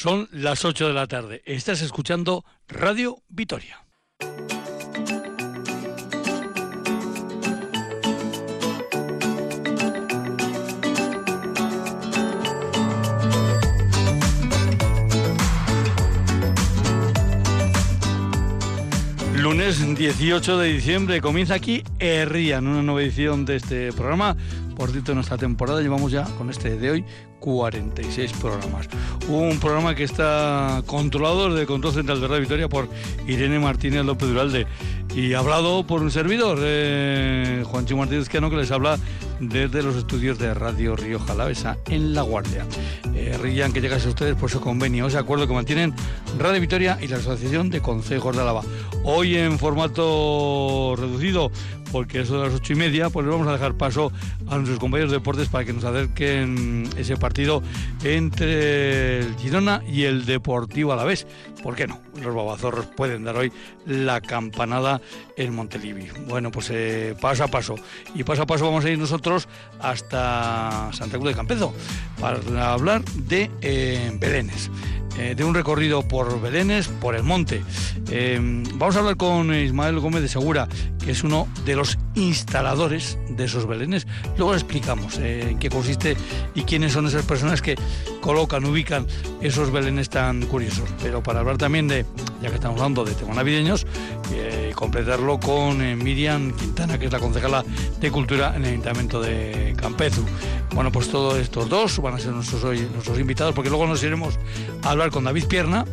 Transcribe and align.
Son 0.00 0.28
las 0.30 0.64
8 0.64 0.86
de 0.86 0.94
la 0.94 1.08
tarde. 1.08 1.42
Estás 1.44 1.82
escuchando 1.82 2.44
Radio 2.68 3.20
Vitoria. 3.28 3.84
Lunes 19.34 19.96
18 19.96 20.58
de 20.58 20.72
diciembre 20.74 21.20
comienza 21.20 21.54
aquí 21.54 21.82
Herrían, 21.98 22.68
una 22.68 22.84
nueva 22.84 23.02
edición 23.02 23.44
de 23.44 23.56
este 23.56 23.92
programa. 23.92 24.36
Por 24.78 24.92
cierto, 24.92 25.10
en 25.10 25.16
nuestra 25.16 25.36
temporada 25.36 25.80
llevamos 25.80 26.12
ya 26.12 26.22
con 26.36 26.50
este 26.50 26.78
de 26.78 26.90
hoy 26.92 27.04
46 27.40 28.32
programas. 28.34 28.88
Un 29.28 29.58
programa 29.58 29.96
que 29.96 30.04
está 30.04 30.84
controlado 30.86 31.50
desde 31.50 31.66
Control 31.66 31.92
Central 31.92 32.20
de 32.20 32.28
Radio 32.28 32.40
Victoria 32.40 32.68
por 32.68 32.88
Irene 33.26 33.58
Martínez 33.58 34.04
López 34.04 34.28
Duralde 34.28 34.68
y 35.16 35.34
hablado 35.34 35.84
por 35.84 36.00
un 36.00 36.12
servidor, 36.12 36.58
eh, 36.62 37.64
Juancho 37.66 37.96
Martínez 37.96 38.28
Cano, 38.28 38.50
que 38.50 38.56
les 38.56 38.70
habla 38.70 39.00
desde 39.40 39.82
los 39.82 39.96
estudios 39.96 40.38
de 40.38 40.54
Radio 40.54 40.96
Río 40.96 41.18
Jalavesa 41.18 41.78
en 41.86 42.14
La 42.14 42.22
Guardia. 42.22 42.66
Eh, 43.14 43.36
que 43.72 43.80
llegase 43.80 44.06
a 44.06 44.10
ustedes 44.10 44.36
por 44.36 44.50
su 44.50 44.60
convenio, 44.60 45.06
ese 45.06 45.18
acuerdo 45.18 45.46
que 45.46 45.54
mantienen 45.54 45.94
Radio 46.38 46.60
Victoria 46.60 46.98
y 47.00 47.08
la 47.08 47.16
Asociación 47.16 47.70
de 47.70 47.80
Consejos 47.80 48.34
de 48.36 48.42
Álava. 48.42 48.62
Hoy 49.04 49.36
en 49.36 49.58
formato 49.58 50.94
reducido, 50.96 51.50
porque 51.92 52.20
eso 52.20 52.38
de 52.38 52.46
las 52.48 52.54
ocho 52.54 52.72
y 52.72 52.76
media, 52.76 53.10
pues 53.10 53.26
les 53.26 53.32
vamos 53.32 53.48
a 53.48 53.52
dejar 53.52 53.74
paso 53.74 54.12
a 54.48 54.56
nuestros 54.56 54.78
compañeros 54.78 55.10
de 55.10 55.18
deportes 55.18 55.48
para 55.48 55.64
que 55.64 55.72
nos 55.72 55.84
acerquen 55.84 56.88
ese 56.96 57.16
partido 57.16 57.62
entre 58.04 59.20
el 59.20 59.36
Girona 59.36 59.82
y 59.88 60.04
el 60.04 60.26
Deportivo 60.26 60.92
a 60.92 60.96
la 60.96 61.04
vez. 61.04 61.26
¿Por 61.62 61.74
qué 61.74 61.86
no? 61.86 62.00
Los 62.22 62.34
babazorros 62.34 62.86
pueden 62.86 63.24
dar 63.24 63.36
hoy 63.36 63.52
la 63.86 64.20
campanada 64.20 65.00
en 65.36 65.54
Montelivi. 65.54 66.08
Bueno, 66.28 66.50
pues 66.50 66.70
eh, 66.70 67.16
paso 67.20 67.44
a 67.44 67.48
paso. 67.48 67.76
Y 68.14 68.22
paso 68.24 68.42
a 68.42 68.46
paso 68.46 68.66
vamos 68.66 68.84
a 68.84 68.90
ir 68.90 68.98
nosotros 68.98 69.27
hasta 69.80 70.90
Santa 70.92 71.18
Cruz 71.18 71.28
de 71.28 71.34
Campezo 71.34 71.74
para 72.20 72.72
hablar 72.72 73.04
de 73.04 73.50
eh, 73.60 74.10
Belénes. 74.18 74.70
Eh, 75.18 75.34
de 75.34 75.42
un 75.42 75.52
recorrido 75.52 76.02
por 76.02 76.40
Belénes, 76.40 76.86
por 76.86 77.16
el 77.16 77.24
monte. 77.24 77.64
Eh, 78.08 78.38
vamos 78.74 78.94
a 78.94 79.00
hablar 79.00 79.16
con 79.16 79.52
Ismael 79.52 79.98
Gómez 79.98 80.22
de 80.22 80.28
Segura, 80.28 80.68
que 81.04 81.10
es 81.10 81.24
uno 81.24 81.48
de 81.64 81.74
los 81.74 81.98
instaladores 82.14 83.18
de 83.28 83.44
esos 83.44 83.66
Belénes. 83.66 84.06
Luego 84.36 84.52
le 84.52 84.58
explicamos 84.58 85.18
eh, 85.18 85.50
en 85.50 85.58
qué 85.58 85.70
consiste 85.70 86.16
y 86.54 86.62
quiénes 86.62 86.92
son 86.92 87.08
esas 87.08 87.24
personas 87.24 87.62
que 87.62 87.74
colocan, 88.20 88.64
ubican 88.64 89.08
esos 89.40 89.72
Belénes 89.72 90.08
tan 90.08 90.46
curiosos. 90.46 90.88
Pero 91.02 91.20
para 91.20 91.40
hablar 91.40 91.58
también 91.58 91.88
de, 91.88 92.06
ya 92.40 92.50
que 92.50 92.54
estamos 92.54 92.78
hablando 92.78 93.04
de 93.04 93.14
temas 93.14 93.34
navideños, 93.34 93.86
completarlo 94.76 95.40
con 95.40 95.78
Miriam 95.98 96.52
Quintana, 96.52 96.98
que 96.98 97.06
es 97.06 97.12
la 97.12 97.18
concejala 97.18 97.64
de 98.00 98.10
Cultura 98.12 98.54
en 98.54 98.62
el 98.62 98.70
Ayuntamiento 98.70 99.17
de 99.20 99.74
Campezu. 99.76 100.24
Bueno, 100.74 100.92
pues 100.92 101.08
todos 101.08 101.38
estos 101.38 101.68
dos 101.68 101.98
van 102.00 102.14
a 102.14 102.18
ser 102.18 102.32
nuestros, 102.32 102.64
hoy, 102.64 102.86
nuestros 102.92 103.18
invitados, 103.18 103.54
porque 103.54 103.70
luego 103.70 103.86
nos 103.86 104.02
iremos 104.02 104.38
a 104.82 104.90
hablar 104.90 105.10
con 105.10 105.24
David 105.24 105.46
Pierna, 105.46 105.84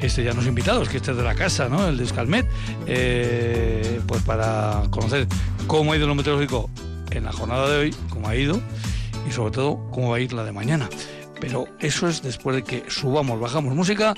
este 0.00 0.24
ya 0.24 0.32
no 0.32 0.40
es 0.40 0.46
invitado, 0.46 0.82
es 0.82 0.88
que 0.88 0.96
este 0.96 1.10
es 1.10 1.16
de 1.16 1.22
la 1.22 1.34
casa, 1.34 1.68
¿no? 1.68 1.86
El 1.86 1.98
de 1.98 2.04
Escalmet, 2.04 2.46
eh, 2.86 4.00
pues 4.06 4.22
para 4.22 4.82
conocer 4.90 5.26
cómo 5.66 5.92
ha 5.92 5.96
ido 5.96 6.06
lo 6.06 6.14
meteorológico 6.14 6.70
en 7.10 7.24
la 7.24 7.32
jornada 7.32 7.68
de 7.68 7.78
hoy, 7.78 7.94
cómo 8.08 8.28
ha 8.28 8.36
ido 8.36 8.60
y 9.28 9.32
sobre 9.32 9.52
todo 9.52 9.78
cómo 9.90 10.10
va 10.10 10.16
a 10.16 10.20
ir 10.20 10.32
la 10.32 10.44
de 10.44 10.52
mañana. 10.52 10.88
Pero 11.40 11.66
eso 11.80 12.08
es 12.08 12.22
después 12.22 12.56
de 12.56 12.64
que 12.64 12.84
subamos, 12.88 13.40
bajamos 13.40 13.74
música 13.74 14.14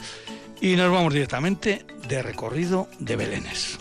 y 0.60 0.76
nos 0.76 0.92
vamos 0.92 1.12
directamente 1.12 1.84
de 2.08 2.22
recorrido 2.22 2.88
de 2.98 3.16
Belénes. 3.16 3.78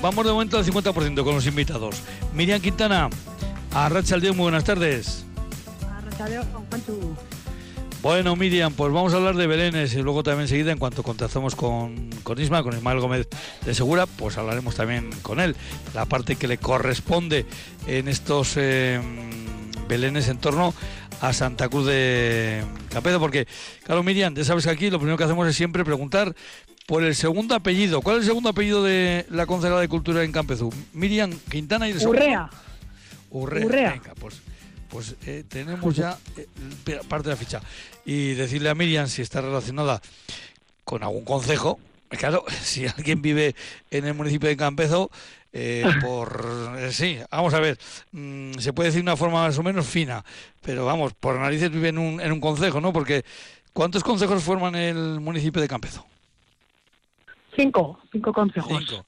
Vamos 0.00 0.24
de 0.24 0.32
momento 0.32 0.58
al 0.58 0.64
50% 0.64 1.24
con 1.24 1.34
los 1.34 1.46
invitados. 1.46 1.96
Miriam 2.34 2.60
Quintana, 2.60 3.10
a 3.72 3.88
Rachaldeón, 3.88 4.36
muy 4.36 4.44
buenas 4.44 4.64
tardes. 4.64 5.24
Bueno, 8.02 8.34
Miriam, 8.34 8.72
pues 8.72 8.92
vamos 8.92 9.12
a 9.12 9.16
hablar 9.16 9.36
de 9.36 9.46
Belénes 9.46 9.92
y 9.94 10.00
luego 10.00 10.22
también 10.22 10.42
enseguida, 10.42 10.72
en 10.72 10.78
cuanto 10.78 11.02
contactamos 11.02 11.54
con, 11.54 12.08
con 12.22 12.40
Isma, 12.40 12.62
con 12.62 12.74
Ismael 12.74 12.98
Gómez 12.98 13.28
de 13.64 13.74
Segura, 13.74 14.06
pues 14.06 14.38
hablaremos 14.38 14.74
también 14.74 15.10
con 15.20 15.38
él. 15.38 15.54
La 15.94 16.06
parte 16.06 16.36
que 16.36 16.48
le 16.48 16.56
corresponde 16.56 17.44
en 17.86 18.08
estos 18.08 18.56
eh, 18.56 19.00
Belénes 19.86 20.28
en 20.28 20.38
torno 20.38 20.72
a 21.20 21.32
Santa 21.34 21.68
Cruz 21.68 21.86
de 21.86 22.64
Campezo, 22.88 23.20
porque, 23.20 23.46
claro, 23.84 24.02
Miriam, 24.02 24.34
ya 24.34 24.44
sabes 24.44 24.64
que 24.64 24.70
aquí 24.70 24.88
lo 24.88 24.98
primero 24.98 25.18
que 25.18 25.24
hacemos 25.24 25.46
es 25.46 25.54
siempre 25.54 25.84
preguntar 25.84 26.34
por 26.90 27.04
el 27.04 27.14
segundo 27.14 27.54
apellido. 27.54 28.00
¿Cuál 28.00 28.16
es 28.16 28.22
el 28.22 28.30
segundo 28.30 28.48
apellido 28.48 28.82
de 28.82 29.24
la 29.30 29.46
concejala 29.46 29.80
de 29.80 29.88
Cultura 29.88 30.24
en 30.24 30.32
Campezú? 30.32 30.74
Miriam 30.92 31.30
Quintana 31.48 31.88
y 31.88 31.92
el. 31.92 32.04
Urrea. 32.04 32.50
Urrea. 33.30 33.64
Urrea. 33.64 33.90
Venga, 33.92 34.12
pues, 34.18 34.40
pues 34.88 35.14
eh, 35.24 35.44
tenemos 35.48 35.94
ya 35.94 36.18
eh, 36.36 36.48
parte 37.08 37.28
de 37.28 37.34
la 37.34 37.36
ficha. 37.36 37.60
Y 38.04 38.34
decirle 38.34 38.70
a 38.70 38.74
Miriam 38.74 39.06
si 39.06 39.22
está 39.22 39.40
relacionada 39.40 40.02
con 40.82 41.04
algún 41.04 41.24
concejo. 41.24 41.78
Claro, 42.08 42.44
si 42.60 42.88
alguien 42.88 43.22
vive 43.22 43.54
en 43.92 44.06
el 44.06 44.14
municipio 44.14 44.48
de 44.48 44.56
Campezo, 44.56 45.12
eh, 45.52 45.84
por 46.02 46.74
eh, 46.76 46.90
sí, 46.90 47.20
vamos 47.30 47.54
a 47.54 47.60
ver, 47.60 47.78
mm, 48.10 48.54
se 48.54 48.72
puede 48.72 48.88
decir 48.88 48.98
de 48.98 49.10
una 49.10 49.16
forma 49.16 49.42
más 49.42 49.56
o 49.56 49.62
menos 49.62 49.86
fina, 49.86 50.24
pero 50.60 50.86
vamos, 50.86 51.14
por 51.14 51.38
narices 51.38 51.70
vive 51.70 51.90
en 51.90 51.98
un, 51.98 52.20
en 52.20 52.32
un 52.32 52.40
concejo, 52.40 52.80
¿no? 52.80 52.92
Porque 52.92 53.24
¿cuántos 53.72 54.02
concejos 54.02 54.42
forman 54.42 54.74
el 54.74 55.20
municipio 55.20 55.62
de 55.62 55.68
Campezo? 55.68 56.04
Cinco, 57.60 57.98
cinco 58.10 58.32
consejos. 58.32 58.72
Cinco. 58.78 59.06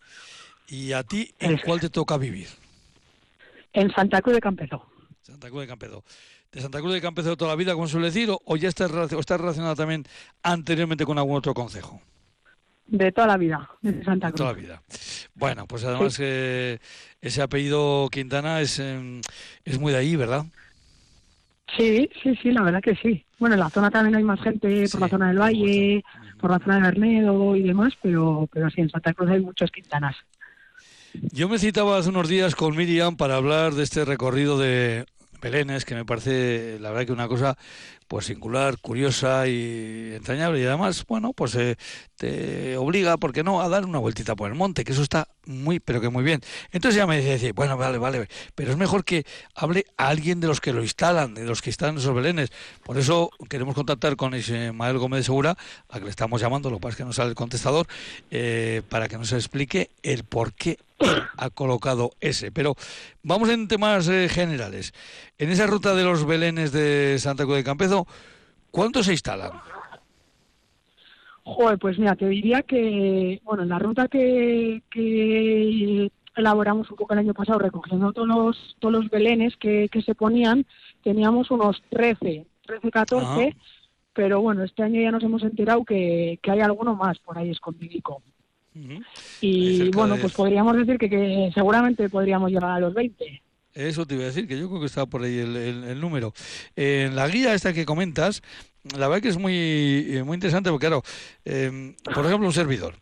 ¿Y 0.68 0.92
a 0.92 1.02
ti 1.02 1.30
en 1.38 1.56
cuál 1.58 1.80
te 1.80 1.88
toca 1.90 2.16
vivir? 2.18 2.48
En 3.72 3.90
Santa 3.94 4.20
Cruz 4.20 4.34
de 4.34 4.40
Campezo. 4.40 4.84
Santa 5.22 5.48
Cruz 5.48 5.62
de 5.62 5.66
Campezo. 5.68 6.04
¿De 6.50 6.60
Santa 6.60 6.80
Cruz 6.80 6.92
de 6.92 7.00
Campezo 7.00 7.36
toda 7.36 7.52
la 7.52 7.56
vida, 7.56 7.72
como 7.72 7.88
suele 7.88 8.06
decir, 8.06 8.28
o 8.30 8.56
ya 8.56 8.68
estás, 8.68 8.90
relacion- 8.90 9.16
o 9.16 9.20
estás 9.20 9.40
relacionada 9.40 9.74
también 9.74 10.04
anteriormente 10.42 11.06
con 11.06 11.16
algún 11.16 11.36
otro 11.36 11.54
concejo? 11.54 12.00
De 12.86 13.10
toda 13.10 13.28
la 13.28 13.36
vida, 13.38 13.70
de 13.80 14.04
Santa 14.04 14.28
Cruz. 14.28 14.36
Toda 14.38 14.52
la 14.52 14.58
vida. 14.58 14.82
Bueno, 15.34 15.66
pues 15.66 15.84
además 15.84 16.16
que 16.18 16.78
ese 17.22 17.40
apellido 17.40 18.08
Quintana 18.12 18.60
es, 18.60 18.78
em, 18.78 19.22
es 19.64 19.78
muy 19.78 19.92
de 19.92 19.98
ahí, 19.98 20.14
¿verdad? 20.16 20.44
Sí, 21.76 22.10
sí, 22.22 22.36
sí, 22.42 22.50
la 22.50 22.62
verdad 22.62 22.82
que 22.82 22.94
sí. 22.96 23.24
Bueno, 23.38 23.54
en 23.54 23.60
la 23.60 23.70
zona 23.70 23.90
también 23.90 24.14
hay 24.16 24.24
más 24.24 24.40
gente, 24.42 24.86
Sí, 24.86 24.92
por 24.92 25.00
la 25.00 25.08
zona 25.08 25.28
del 25.28 25.38
Valle. 25.38 26.04
Por 26.42 26.50
la 26.50 26.58
zona 26.58 26.76
de 26.76 26.82
Bernedo 26.82 27.56
y 27.56 27.62
demás, 27.62 27.94
pero, 28.02 28.48
pero 28.52 28.68
sí, 28.68 28.80
en 28.80 28.90
Santa 28.90 29.14
Cruz 29.14 29.30
hay 29.30 29.40
muchos 29.40 29.70
quintanas. 29.70 30.16
Yo 31.14 31.48
me 31.48 31.58
citaba 31.58 31.96
hace 31.96 32.08
unos 32.08 32.28
días 32.28 32.54
con 32.56 32.76
Miriam 32.76 33.16
para 33.16 33.36
hablar 33.36 33.74
de 33.74 33.84
este 33.84 34.04
recorrido 34.04 34.58
de 34.58 35.06
Belénes, 35.42 35.84
que 35.84 35.94
me 35.94 36.04
parece, 36.04 36.78
la 36.80 36.90
verdad, 36.90 37.06
que 37.06 37.12
una 37.12 37.28
cosa 37.28 37.58
pues 38.12 38.26
singular, 38.26 38.78
curiosa 38.78 39.48
y 39.48 40.12
entrañable. 40.14 40.60
Y 40.60 40.66
además, 40.66 41.04
bueno, 41.06 41.32
pues 41.32 41.54
eh, 41.54 41.76
te 42.16 42.76
obliga, 42.76 43.16
¿por 43.16 43.32
qué 43.32 43.42
no?, 43.42 43.62
a 43.62 43.68
dar 43.70 43.86
una 43.86 43.98
vueltita 43.98 44.36
por 44.36 44.50
el 44.50 44.54
monte, 44.54 44.84
que 44.84 44.92
eso 44.92 45.02
está 45.02 45.28
muy, 45.46 45.80
pero 45.80 46.00
que 46.00 46.10
muy 46.10 46.22
bien. 46.22 46.42
Entonces 46.72 46.96
ya 46.96 47.06
me 47.06 47.20
decía, 47.22 47.52
bueno, 47.54 47.76
vale, 47.78 47.96
vale, 47.96 48.28
pero 48.54 48.70
es 48.70 48.76
mejor 48.76 49.04
que 49.04 49.24
hable 49.54 49.86
a 49.96 50.08
alguien 50.08 50.40
de 50.40 50.46
los 50.46 50.60
que 50.60 50.74
lo 50.74 50.82
instalan, 50.82 51.34
de 51.34 51.44
los 51.44 51.62
que 51.62 51.70
en 51.70 51.96
esos 51.96 52.14
Belénes. 52.14 52.52
Por 52.84 52.98
eso 52.98 53.30
queremos 53.48 53.74
contactar 53.74 54.14
con 54.16 54.34
Ismael 54.34 54.98
Gómez 54.98 55.20
de 55.20 55.24
Segura, 55.24 55.56
a 55.88 55.98
que 55.98 56.04
le 56.04 56.10
estamos 56.10 56.40
llamando, 56.40 56.70
lo 56.70 56.78
que 56.78 56.88
es 56.88 56.96
que 56.96 57.04
no 57.04 57.14
sale 57.14 57.30
el 57.30 57.34
contestador, 57.34 57.86
eh, 58.30 58.82
para 58.90 59.08
que 59.08 59.16
nos 59.16 59.32
explique 59.32 59.90
el 60.02 60.24
por 60.24 60.52
qué 60.52 60.78
ha 61.36 61.50
colocado 61.50 62.10
ese. 62.20 62.52
Pero 62.52 62.74
vamos 63.22 63.48
en 63.50 63.68
temas 63.68 64.08
eh, 64.08 64.28
generales. 64.28 64.92
En 65.38 65.50
esa 65.50 65.66
ruta 65.66 65.94
de 65.94 66.04
los 66.04 66.26
Belénes 66.26 66.72
de 66.72 67.18
Santa 67.18 67.44
Cruz 67.44 67.56
de 67.56 67.64
Campezo, 67.64 68.06
¿cuántos 68.70 69.06
se 69.06 69.12
instalan? 69.12 69.52
Joder, 71.44 71.78
pues 71.78 71.98
mira, 71.98 72.14
te 72.14 72.28
diría 72.28 72.62
que, 72.62 73.40
bueno, 73.44 73.64
en 73.64 73.68
la 73.68 73.78
ruta 73.78 74.06
que, 74.06 74.82
que 74.90 76.10
elaboramos 76.36 76.90
un 76.90 76.96
poco 76.96 77.12
el 77.12 77.20
año 77.20 77.34
pasado 77.34 77.58
recogiendo 77.58 78.12
todos 78.12 78.28
los, 78.28 78.76
todos 78.78 78.94
los 78.94 79.10
belenes 79.10 79.56
que, 79.56 79.88
que 79.90 80.02
se 80.02 80.14
ponían. 80.14 80.66
Teníamos 81.02 81.50
unos 81.50 81.82
13, 81.90 82.46
13, 82.66 82.90
14, 82.90 83.56
pero 84.12 84.40
bueno, 84.40 84.62
este 84.62 84.82
año 84.82 85.00
ya 85.00 85.10
nos 85.10 85.24
hemos 85.24 85.42
enterado 85.42 85.84
que, 85.84 86.38
que 86.42 86.50
hay 86.50 86.60
alguno 86.60 86.94
más 86.94 87.18
por 87.18 87.36
ahí 87.38 87.50
escondidico. 87.50 88.22
Y 89.40 89.90
bueno, 89.90 90.16
pues 90.16 90.32
podríamos 90.32 90.76
decir 90.76 90.98
que, 90.98 91.08
que, 91.08 91.50
seguramente 91.54 92.08
podríamos 92.08 92.50
llegar 92.50 92.70
a 92.70 92.80
los 92.80 92.94
20. 92.94 93.42
Eso 93.74 94.06
te 94.06 94.14
iba 94.14 94.24
a 94.24 94.26
decir, 94.26 94.46
que 94.46 94.58
yo 94.58 94.68
creo 94.68 94.80
que 94.80 94.86
está 94.86 95.06
por 95.06 95.22
ahí 95.22 95.38
el, 95.38 95.56
el, 95.56 96.00
número. 96.00 96.34
En 96.76 97.16
la 97.16 97.26
guía 97.28 97.54
esta 97.54 97.72
que 97.72 97.86
comentas, 97.86 98.42
la 98.96 99.08
verdad 99.08 99.22
que 99.22 99.28
es 99.28 99.38
muy, 99.38 100.20
muy 100.24 100.34
interesante 100.34 100.70
porque, 100.70 100.86
claro, 100.86 101.02
eh, 101.44 101.94
por 102.14 102.26
ejemplo, 102.26 102.46
un 102.46 102.52
servidor. 102.52 102.94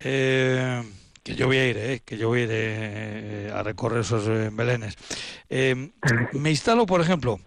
Eh, 0.00 0.82
que 1.24 1.34
yo 1.34 1.46
voy 1.46 1.56
a 1.56 1.66
ir, 1.66 1.78
eh, 1.78 2.02
que 2.04 2.18
yo 2.18 2.28
voy 2.28 2.40
a 2.40 2.44
ir 2.44 2.50
eh, 2.52 3.52
a 3.52 3.62
recorrer 3.62 4.00
esos 4.00 4.28
eh, 4.28 4.50
belenes. 4.52 4.94
Eh, 5.48 5.90
me 6.32 6.50
instalo, 6.50 6.84
por 6.84 7.00
ejemplo, 7.00 7.40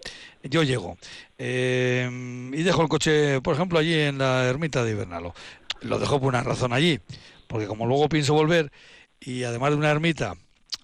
yo 0.44 0.63
llego 0.63 0.98
y 1.38 2.63
dejo 2.63 2.81
el 2.81 2.90
coche, 2.90 3.40
por 3.42 3.54
ejemplo, 3.54 3.78
allí 3.78 3.94
en 3.94 4.18
la 4.18 4.46
ermita 4.46 4.84
de 4.84 4.92
Ibernalo. 4.92 5.36
Lo 5.81 6.00
dejo 6.00 6.20
por 6.20 6.30
una 6.30 6.42
razón 6.42 6.74
allí, 6.74 7.00
porque 7.48 7.68
como 7.68 7.86
luego 7.86 8.10
pienso 8.10 8.34
volver 8.34 8.72
y 9.20 9.44
además 9.44 9.72
de 9.72 9.78
una 9.78 9.90
ermita 9.90 10.36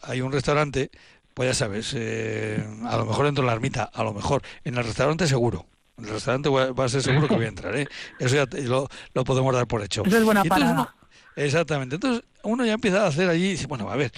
hay 0.02 0.22
un 0.22 0.32
restaurante, 0.32 0.90
pues 1.34 1.50
ya 1.50 1.54
sabes, 1.54 1.94
a 1.94 2.98
lo 2.98 3.06
mejor 3.06 3.28
entro 3.28 3.44
en 3.44 3.48
la 3.48 3.54
ermita, 3.54 3.84
a 3.84 4.04
lo 4.04 4.14
mejor 4.14 4.42
en 4.64 4.78
el 4.78 4.84
restaurante 4.84 5.28
seguro. 5.28 5.66
En 5.98 6.06
el 6.06 6.12
restaurante 6.12 6.50
va 6.50 6.86
a 6.86 6.90
ser 6.90 7.04
seguro 7.04 7.28
que 7.28 7.36
voy 7.36 7.46
a 7.46 7.50
entrar, 7.50 7.76
¿eh? 7.76 7.88
Eso 8.20 8.36
ya 8.36 8.48
lo, 8.64 8.90
lo 9.14 9.24
podemos 9.24 9.54
dar 9.54 9.68
por 9.68 9.82
hecho. 9.84 10.04
Eso 10.06 10.18
es 10.18 10.24
buena 10.24 10.44
parada. 10.44 10.96
Exactamente. 11.36 11.96
Entonces 11.96 12.24
uno 12.44 12.66
ya 12.66 12.74
empieza 12.74 13.04
a 13.04 13.08
hacer 13.08 13.30
allí 13.30 13.46
y 13.46 13.52
dice, 13.52 13.68
bueno, 13.68 13.90
a 13.90 13.96
ver, 13.96 14.12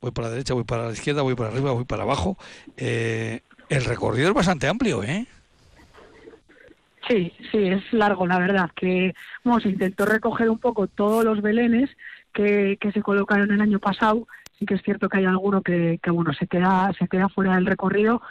voy 0.00 0.10
para 0.10 0.28
la 0.28 0.32
derecha, 0.32 0.54
voy 0.54 0.64
para 0.64 0.86
la 0.86 0.92
izquierda, 0.92 1.22
voy 1.22 1.34
para 1.34 1.50
arriba, 1.50 1.72
voy 1.72 1.84
para 1.84 2.04
abajo. 2.04 2.38
Eh, 2.76 3.40
el 3.68 3.84
recorrido 3.84 4.28
es 4.28 4.34
bastante 4.34 4.68
amplio, 4.68 5.02
¿eh? 5.02 5.26
Sí, 7.08 7.32
sí, 7.50 7.58
es 7.68 7.92
largo, 7.92 8.26
la 8.26 8.38
verdad. 8.38 8.70
Que 8.74 9.14
se 9.62 9.68
intentó 9.68 10.06
recoger 10.06 10.48
un 10.50 10.58
poco 10.58 10.86
todos 10.86 11.24
los 11.24 11.42
belenes 11.42 11.90
que, 12.32 12.78
que 12.80 12.92
se 12.92 13.02
colocaron 13.02 13.50
el 13.50 13.60
año 13.60 13.78
pasado. 13.78 14.28
Sí 14.58 14.66
que 14.66 14.74
es 14.74 14.82
cierto 14.82 15.08
que 15.08 15.18
hay 15.18 15.24
alguno 15.24 15.62
que, 15.62 15.98
que 16.02 16.10
bueno 16.10 16.32
se 16.34 16.46
queda 16.46 16.92
se 16.98 17.08
queda 17.08 17.28
fuera 17.28 17.56
del 17.56 17.66
recorrido, 17.66 18.22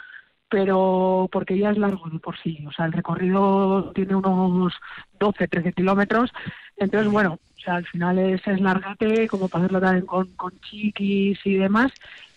pero 0.48 1.28
porque 1.30 1.58
ya 1.58 1.70
es 1.70 1.78
largo 1.78 2.08
de 2.10 2.18
por 2.18 2.38
sí. 2.38 2.64
O 2.66 2.72
sea, 2.72 2.86
el 2.86 2.92
recorrido 2.92 3.92
tiene 3.94 4.14
unos 4.16 4.72
12, 5.18 5.48
13 5.48 5.72
kilómetros. 5.72 6.32
Entonces, 6.76 7.10
bueno, 7.12 7.38
o 7.56 7.60
sea, 7.60 7.76
al 7.76 7.86
final 7.86 8.18
es, 8.18 8.46
es 8.46 8.60
largate, 8.60 9.28
como 9.28 9.48
para 9.48 9.64
hacerlo 9.64 9.80
también 9.80 10.06
con, 10.06 10.28
con 10.34 10.58
chiquis 10.60 11.38
y 11.44 11.56
demás. 11.56 11.92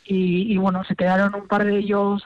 Y, 0.06 0.54
y, 0.54 0.58
bueno, 0.58 0.84
se 0.84 0.96
quedaron 0.96 1.34
un 1.34 1.48
par 1.48 1.64
de 1.66 1.78
ellos 1.78 2.24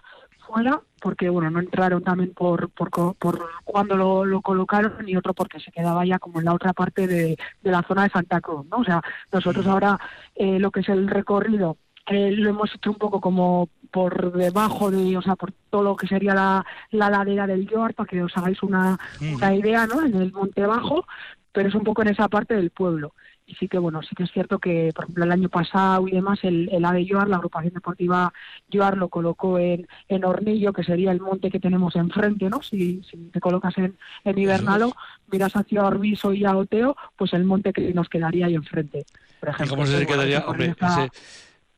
fuera, 0.52 0.82
porque 1.02 1.30
bueno, 1.30 1.50
no 1.50 1.60
entraron 1.60 2.04
también 2.04 2.34
por, 2.34 2.70
por, 2.70 2.90
por 3.16 3.50
cuando 3.64 3.96
lo, 3.96 4.26
lo, 4.26 4.42
colocaron, 4.42 5.08
y 5.08 5.16
otro 5.16 5.34
porque 5.34 5.60
se 5.60 5.72
quedaba 5.72 6.06
ya 6.06 6.20
como 6.20 6.40
en 6.40 6.46
la 6.46 6.54
otra 6.54 6.74
parte 6.74 7.08
de, 7.08 7.38
de 7.62 7.72
la 7.72 7.84
zona 7.84 8.04
de 8.04 8.10
Santa 8.10 8.42
Cruz, 8.42 8.66
¿no? 8.70 8.78
O 8.78 8.84
sea, 8.84 9.02
nosotros 9.32 9.66
ahora 9.68 10.00
eh, 10.36 10.60
lo 10.60 10.72
que 10.72 10.82
es 10.82 10.90
el 10.90 11.08
recorrido 11.08 11.78
eh, 12.10 12.32
lo 12.32 12.50
hemos 12.50 12.74
hecho 12.74 12.90
un 12.90 12.98
poco 12.98 13.22
como 13.22 13.70
por 13.92 14.34
debajo 14.34 14.90
de, 14.90 15.16
o 15.16 15.22
sea, 15.22 15.36
por 15.36 15.52
todo 15.70 15.84
lo 15.84 15.96
que 15.96 16.08
sería 16.08 16.34
la, 16.34 16.66
la 16.92 17.10
ladera 17.10 17.46
del 17.46 17.68
York, 17.68 17.96
para 17.96 18.08
que 18.08 18.24
os 18.24 18.36
hagáis 18.36 18.62
una, 18.64 18.98
una 19.22 19.56
idea, 19.56 19.86
¿no? 19.86 20.04
En 20.04 20.16
el 20.16 20.32
monte 20.32 20.66
bajo, 20.66 21.06
pero 21.52 21.70
es 21.70 21.76
un 21.76 21.84
poco 21.84 22.02
en 22.02 22.10
esa 22.10 22.28
parte 22.28 22.56
del 22.56 22.72
pueblo. 22.72 23.14
Y 23.50 23.56
sí 23.56 23.68
que, 23.68 23.80
bueno, 23.80 24.04
sí 24.04 24.16
que 24.16 24.24
es 24.24 24.32
cierto 24.32 24.60
que, 24.60 24.92
por 24.94 25.06
ejemplo, 25.06 25.24
el 25.24 25.32
año 25.32 25.50
pasado 25.50 26.08
y 26.08 26.12
demás, 26.12 26.38
el, 26.44 26.70
el 26.72 26.86
AVE 26.86 27.04
Yoar, 27.04 27.28
la 27.28 27.38
agrupación 27.38 27.74
deportiva 27.74 28.32
Yoar, 28.70 28.96
lo 28.96 29.10
colocó 29.10 29.58
en, 29.58 29.88
en 30.08 30.24
Hornillo, 30.24 30.72
que 30.72 30.84
sería 30.84 31.12
el 31.12 31.20
monte 31.20 31.50
que 31.50 31.60
tenemos 31.60 31.96
enfrente, 31.96 32.48
¿no? 32.48 32.62
Si, 32.62 33.02
si 33.10 33.18
te 33.18 33.40
colocas 33.40 33.76
en, 33.80 33.98
en 34.24 34.38
Ibernalo, 34.38 34.94
miras 35.32 35.56
hacia 35.56 35.84
Orbiso 35.84 36.32
y 36.32 36.46
a 36.46 36.56
Oteo, 36.56 36.96
pues 37.18 37.34
el 37.34 37.44
monte 37.44 37.74
que 37.74 37.92
nos 37.92 38.08
quedaría 38.08 38.46
ahí 38.46 38.54
enfrente. 38.54 39.06
Por 39.40 39.50
ejemplo, 39.50 39.76
¿Y 39.76 39.78
cómo 39.80 39.86
se 39.88 40.06
quedaría? 40.06 40.46
Hombre, 40.46 40.76
ese 40.80 41.10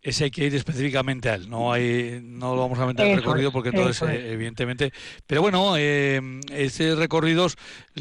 ese 0.02 0.26
hay 0.26 0.32
que 0.32 0.46
ir 0.46 0.56
específicamente 0.56 1.30
a 1.30 1.36
él. 1.36 1.50
No 1.50 1.72
hay, 1.72 2.20
no 2.24 2.56
lo 2.56 2.62
vamos 2.62 2.80
a 2.80 2.86
meter 2.86 3.06
en 3.08 3.18
recorrido 3.18 3.52
porque 3.52 3.70
entonces, 3.70 4.02
eh, 4.10 4.34
evidentemente. 4.34 4.92
Pero 5.28 5.42
bueno, 5.42 5.76
eh, 5.78 6.20
ese 6.52 6.96
recorrido, 6.96 7.48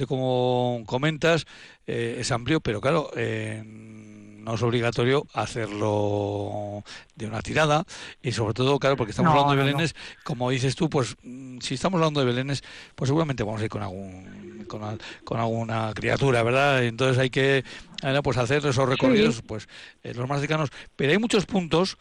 como 0.08 0.82
comentas, 0.86 1.46
eh, 1.86 2.16
es 2.18 2.32
amplio, 2.32 2.60
pero 2.60 2.80
claro, 2.80 3.10
eh, 3.16 3.62
no 3.64 4.54
es 4.54 4.62
obligatorio 4.62 5.26
hacerlo 5.34 6.82
de 7.14 7.26
una 7.26 7.42
tirada 7.42 7.84
y 8.22 8.32
sobre 8.32 8.54
todo, 8.54 8.78
claro, 8.78 8.96
porque 8.96 9.10
estamos 9.10 9.34
no, 9.34 9.40
hablando 9.40 9.62
de 9.62 9.70
belenes, 9.70 9.94
no. 9.94 10.20
como 10.24 10.50
dices 10.50 10.76
tú, 10.76 10.88
pues 10.88 11.16
si 11.60 11.74
estamos 11.74 11.98
hablando 11.98 12.20
de 12.20 12.26
belenes, 12.26 12.62
pues 12.94 13.08
seguramente 13.08 13.42
vamos 13.42 13.60
a 13.60 13.64
ir 13.64 13.70
con 13.70 13.82
algún 13.82 14.60
con, 14.70 14.98
con 15.24 15.40
alguna 15.40 15.92
criatura, 15.94 16.42
¿verdad? 16.42 16.84
Entonces 16.84 17.18
hay 17.18 17.28
que 17.28 17.64
pues 18.22 18.36
hacer 18.38 18.64
esos 18.64 18.88
recorridos, 18.88 19.36
sí. 19.36 19.42
pues 19.46 19.68
eh, 20.02 20.14
los 20.14 20.28
más 20.28 20.40
cercanos. 20.40 20.70
Pero 20.96 21.12
hay 21.12 21.18
muchos 21.18 21.46
puntos 21.46 21.96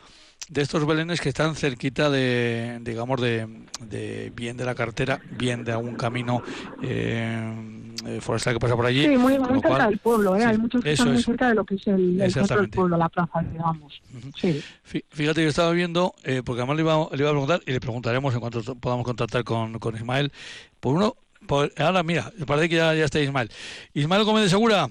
de 0.48 0.62
estos 0.62 0.86
belenes 0.88 1.22
que 1.22 1.30
están 1.30 1.54
cerquita 1.56 2.10
de, 2.10 2.80
digamos, 2.81 3.22
de, 3.22 3.48
de 3.81 4.31
bien 4.36 4.57
de 4.57 4.66
la 4.66 4.74
cartera, 4.74 5.22
bien 5.38 5.63
de 5.63 5.74
algún 5.74 5.96
camino 5.96 6.42
eh, 6.81 8.19
forestal 8.22 8.54
que 8.54 8.60
pasa 8.60 8.75
por 8.75 8.86
allí. 8.86 9.04
Sí, 9.04 9.18
muy, 9.18 9.38
muy 9.38 9.48
cerca 9.48 9.68
cual, 9.68 9.90
del 9.90 10.00
pueblo, 10.00 10.36
¿eh? 10.36 10.40
Sí, 10.40 10.46
hay 10.46 10.57
muchos 10.57 10.84
que 10.84 10.92
están 10.94 11.13
muy 11.13 11.22
cerca 11.22 11.50
de 11.50 11.56
lo 11.56 11.66
que 11.66 11.75
es 11.75 11.86
el, 11.88 12.19
el 12.22 12.34
centro 12.34 12.57
del 12.62 12.69
pueblo, 12.69 12.98
la 12.98 13.10
plaza, 13.10 13.44
digamos. 13.51 14.01
Uh 14.13 14.18
-huh. 14.18 14.62
sí. 14.84 15.04
Fíjate, 15.10 15.44
yo 15.44 15.50
estaba 15.50 15.72
viendo, 15.72 16.16
eh, 16.24 16.42
porque 16.44 16.62
además 16.62 16.78
le 16.78 16.81
iba, 16.84 17.07
le 17.12 17.18
iba 17.18 17.30
a 17.30 17.34
preguntar, 17.34 17.62
y 17.68 17.72
le 17.72 17.80
preguntaremos 17.80 18.34
en 18.34 18.40
cuanto 18.40 18.75
podamos 18.75 19.06
contactar 19.06 19.44
con, 19.44 19.78
con 19.78 19.96
Ismael, 19.96 20.31
por 20.80 20.96
uno, 20.96 21.16
por, 21.46 21.72
ahora 21.78 22.01
mira, 22.01 22.31
parece 22.48 22.69
que 22.69 22.75
ya, 22.78 22.96
ya 22.96 23.06
está 23.06 23.19
Ismael. 23.19 23.51
Ismael 23.94 24.24
Gómez 24.24 24.44
de 24.44 24.50
Segura, 24.50 24.90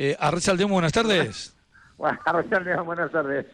eh, 0.00 0.16
Arrachaldeón, 0.18 0.70
buenas 0.70 0.92
tardes. 0.92 1.54
Arrachaldeón, 2.24 2.86
buenas 2.86 3.12
tardes. 3.12 3.46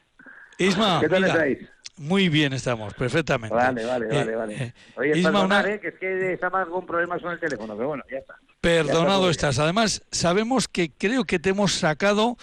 Isma, 0.58 1.00
¿qué 1.00 1.08
tal 1.08 1.22
mira, 1.22 1.32
estáis? 1.34 1.58
Muy 1.96 2.28
bien 2.28 2.52
estamos, 2.52 2.92
perfectamente. 2.94 3.54
Vale, 3.54 3.84
vale, 3.86 4.06
vale, 4.06 4.32
eh, 4.32 4.36
vale. 4.36 4.54
Eh, 4.54 4.74
Oye, 4.96 5.18
Isma, 5.18 5.30
perdonar, 5.30 5.64
una... 5.64 5.74
eh, 5.74 5.80
que 5.80 5.88
es 5.88 5.94
que 5.94 6.32
estamos 6.32 6.68
con 6.68 6.84
problemas 6.84 7.22
con 7.22 7.32
el 7.32 7.38
teléfono, 7.38 7.76
pero 7.76 7.88
bueno, 7.88 8.02
ya 8.10 8.18
está. 8.18 8.34
Perdonado 8.60 9.26
ya 9.26 9.30
está 9.30 9.48
estás. 9.50 9.62
Además, 9.62 10.02
sabemos 10.10 10.66
que 10.66 10.90
creo 10.90 11.24
que 11.24 11.38
te 11.38 11.50
hemos 11.50 11.74
sacado 11.74 12.36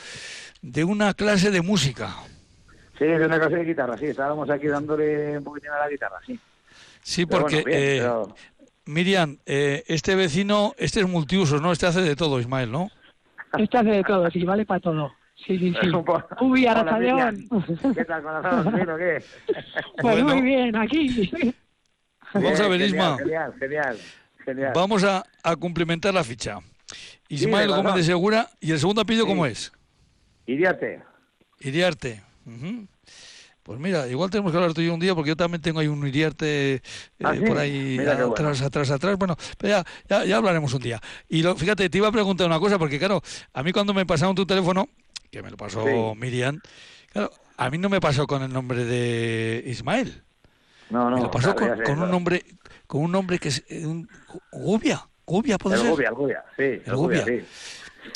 de 0.61 0.85
una 0.85 1.13
clase 1.13 1.51
de 1.51 1.61
música. 1.61 2.15
Sí, 2.97 3.05
de 3.05 3.25
una 3.25 3.37
clase 3.37 3.57
de 3.57 3.65
guitarra, 3.65 3.97
sí. 3.97 4.05
Estábamos 4.05 4.49
aquí 4.49 4.67
dándole 4.67 5.37
un 5.37 5.43
poquitín 5.43 5.71
a 5.71 5.79
la 5.79 5.89
guitarra, 5.89 6.19
sí. 6.25 6.39
Sí, 7.03 7.25
pero 7.25 7.41
porque... 7.41 7.63
Bueno, 7.63 7.77
bien, 7.77 7.83
eh, 7.83 7.97
pero... 7.99 8.35
Miriam, 8.85 9.37
eh, 9.45 9.83
este 9.87 10.15
vecino, 10.15 10.73
este 10.77 11.01
es 11.01 11.07
multiusos, 11.07 11.61
¿no? 11.61 11.71
Este 11.71 11.87
hace 11.87 12.01
de 12.01 12.15
todo, 12.15 12.39
Ismael, 12.39 12.71
¿no? 12.71 12.89
Este 13.57 13.77
hace 13.77 13.89
de 13.89 14.03
todo, 14.03 14.29
sí, 14.31 14.43
vale 14.43 14.65
para 14.65 14.79
todo. 14.79 15.13
Sí, 15.35 15.57
sí, 15.57 15.73
sí. 15.81 15.91
Uy, 16.41 16.65
Arrachaldeón. 16.67 17.47
¿Qué 17.95 18.05
tal, 18.05 18.21
corazón? 18.23 18.75
¿Bien 18.75 18.89
o 18.89 18.97
qué? 18.97 19.23
Pues 20.01 20.23
bueno, 20.23 20.35
muy 20.35 20.41
bien, 20.41 20.75
aquí. 20.75 21.53
Vamos 22.33 22.59
a 22.59 22.67
ver, 22.67 22.79
genial, 22.81 22.87
Isma. 22.89 23.17
Genial, 23.17 23.53
genial, 23.59 23.97
genial. 24.45 24.71
Vamos 24.75 25.03
a, 25.03 25.23
a 25.43 25.55
cumplimentar 25.55 26.13
la 26.13 26.23
ficha. 26.23 26.59
Ismael 27.29 27.69
Gómez 27.69 27.95
de 27.95 28.03
Segura, 28.03 28.49
¿y 28.59 28.71
el 28.71 28.79
segundo 28.79 29.01
apellido 29.01 29.25
Sí. 29.25 29.31
cómo 29.31 29.45
es? 29.45 29.71
Iriarte. 30.45 31.01
Iriarte. 31.59 32.21
Ujú. 32.45 32.87
Pues 33.63 33.79
mira, 33.79 34.07
igual 34.07 34.29
tenemos 34.31 34.51
que 34.51 34.57
hablar 34.57 34.73
tú 34.73 34.81
y 34.81 34.87
yo 34.87 34.93
un 34.93 34.99
día 34.99 35.13
porque 35.13 35.29
yo 35.29 35.35
también 35.35 35.61
tengo 35.61 35.79
ahí 35.79 35.87
un 35.87 36.05
Iriarte 36.07 36.75
eh, 36.75 36.81
¿Ah, 37.23 37.33
sí? 37.35 37.41
por 37.41 37.57
ahí 37.59 37.99
atrás, 37.99 38.27
bueno. 38.27 38.65
atrás, 38.65 38.91
atrás. 38.91 39.17
Bueno, 39.17 39.37
pero 39.57 39.77
ya, 39.77 39.85
ya, 40.09 40.25
ya 40.25 40.37
hablaremos 40.37 40.73
un 40.73 40.81
día. 40.81 40.99
Y 41.29 41.43
lo, 41.43 41.55
fíjate, 41.55 41.89
te 41.89 41.97
iba 41.97 42.07
a 42.07 42.11
preguntar 42.11 42.47
una 42.47 42.59
cosa 42.59 42.79
porque 42.79 42.97
claro, 42.97 43.21
a 43.53 43.61
mí 43.63 43.71
cuando 43.71 43.93
me 43.93 44.05
pasaron 44.05 44.35
tu 44.35 44.45
teléfono, 44.45 44.89
que 45.29 45.43
me 45.43 45.51
lo 45.51 45.57
pasó 45.57 45.85
Sí. 45.85 46.19
Miriam, 46.19 46.59
claro, 47.11 47.31
a 47.57 47.69
mí 47.69 47.77
no 47.77 47.87
me 47.89 48.01
pasó 48.01 48.25
con 48.25 48.41
el 48.41 48.51
nombre 48.51 48.83
de 48.83 49.63
Ismael. 49.67 50.23
No, 50.89 51.09
no. 51.09 51.17
me 51.17 51.21
lo 51.23 51.31
pasó 51.31 51.55
claro, 51.55 51.83
con, 51.83 52.01
un 52.01 52.09
nombre, 52.09 52.43
con 52.87 53.03
un 53.03 53.11
nombre 53.11 53.37
que 53.37 53.49
es 53.49 53.63
eh, 53.69 53.85
un, 53.85 54.09
Gubia, 54.51 55.07
Gubia 55.25 55.57
puede 55.59 55.75
El 55.75 55.81
ser. 55.83 55.91
Gubia, 55.91 56.09
el 56.09 56.15
Gubia, 56.15 56.43
sí. 56.57 56.63
El, 56.63 56.81
El 56.85 56.95
Gubia, 56.95 57.21
Gubia. 57.21 57.39
sí. 57.43 57.45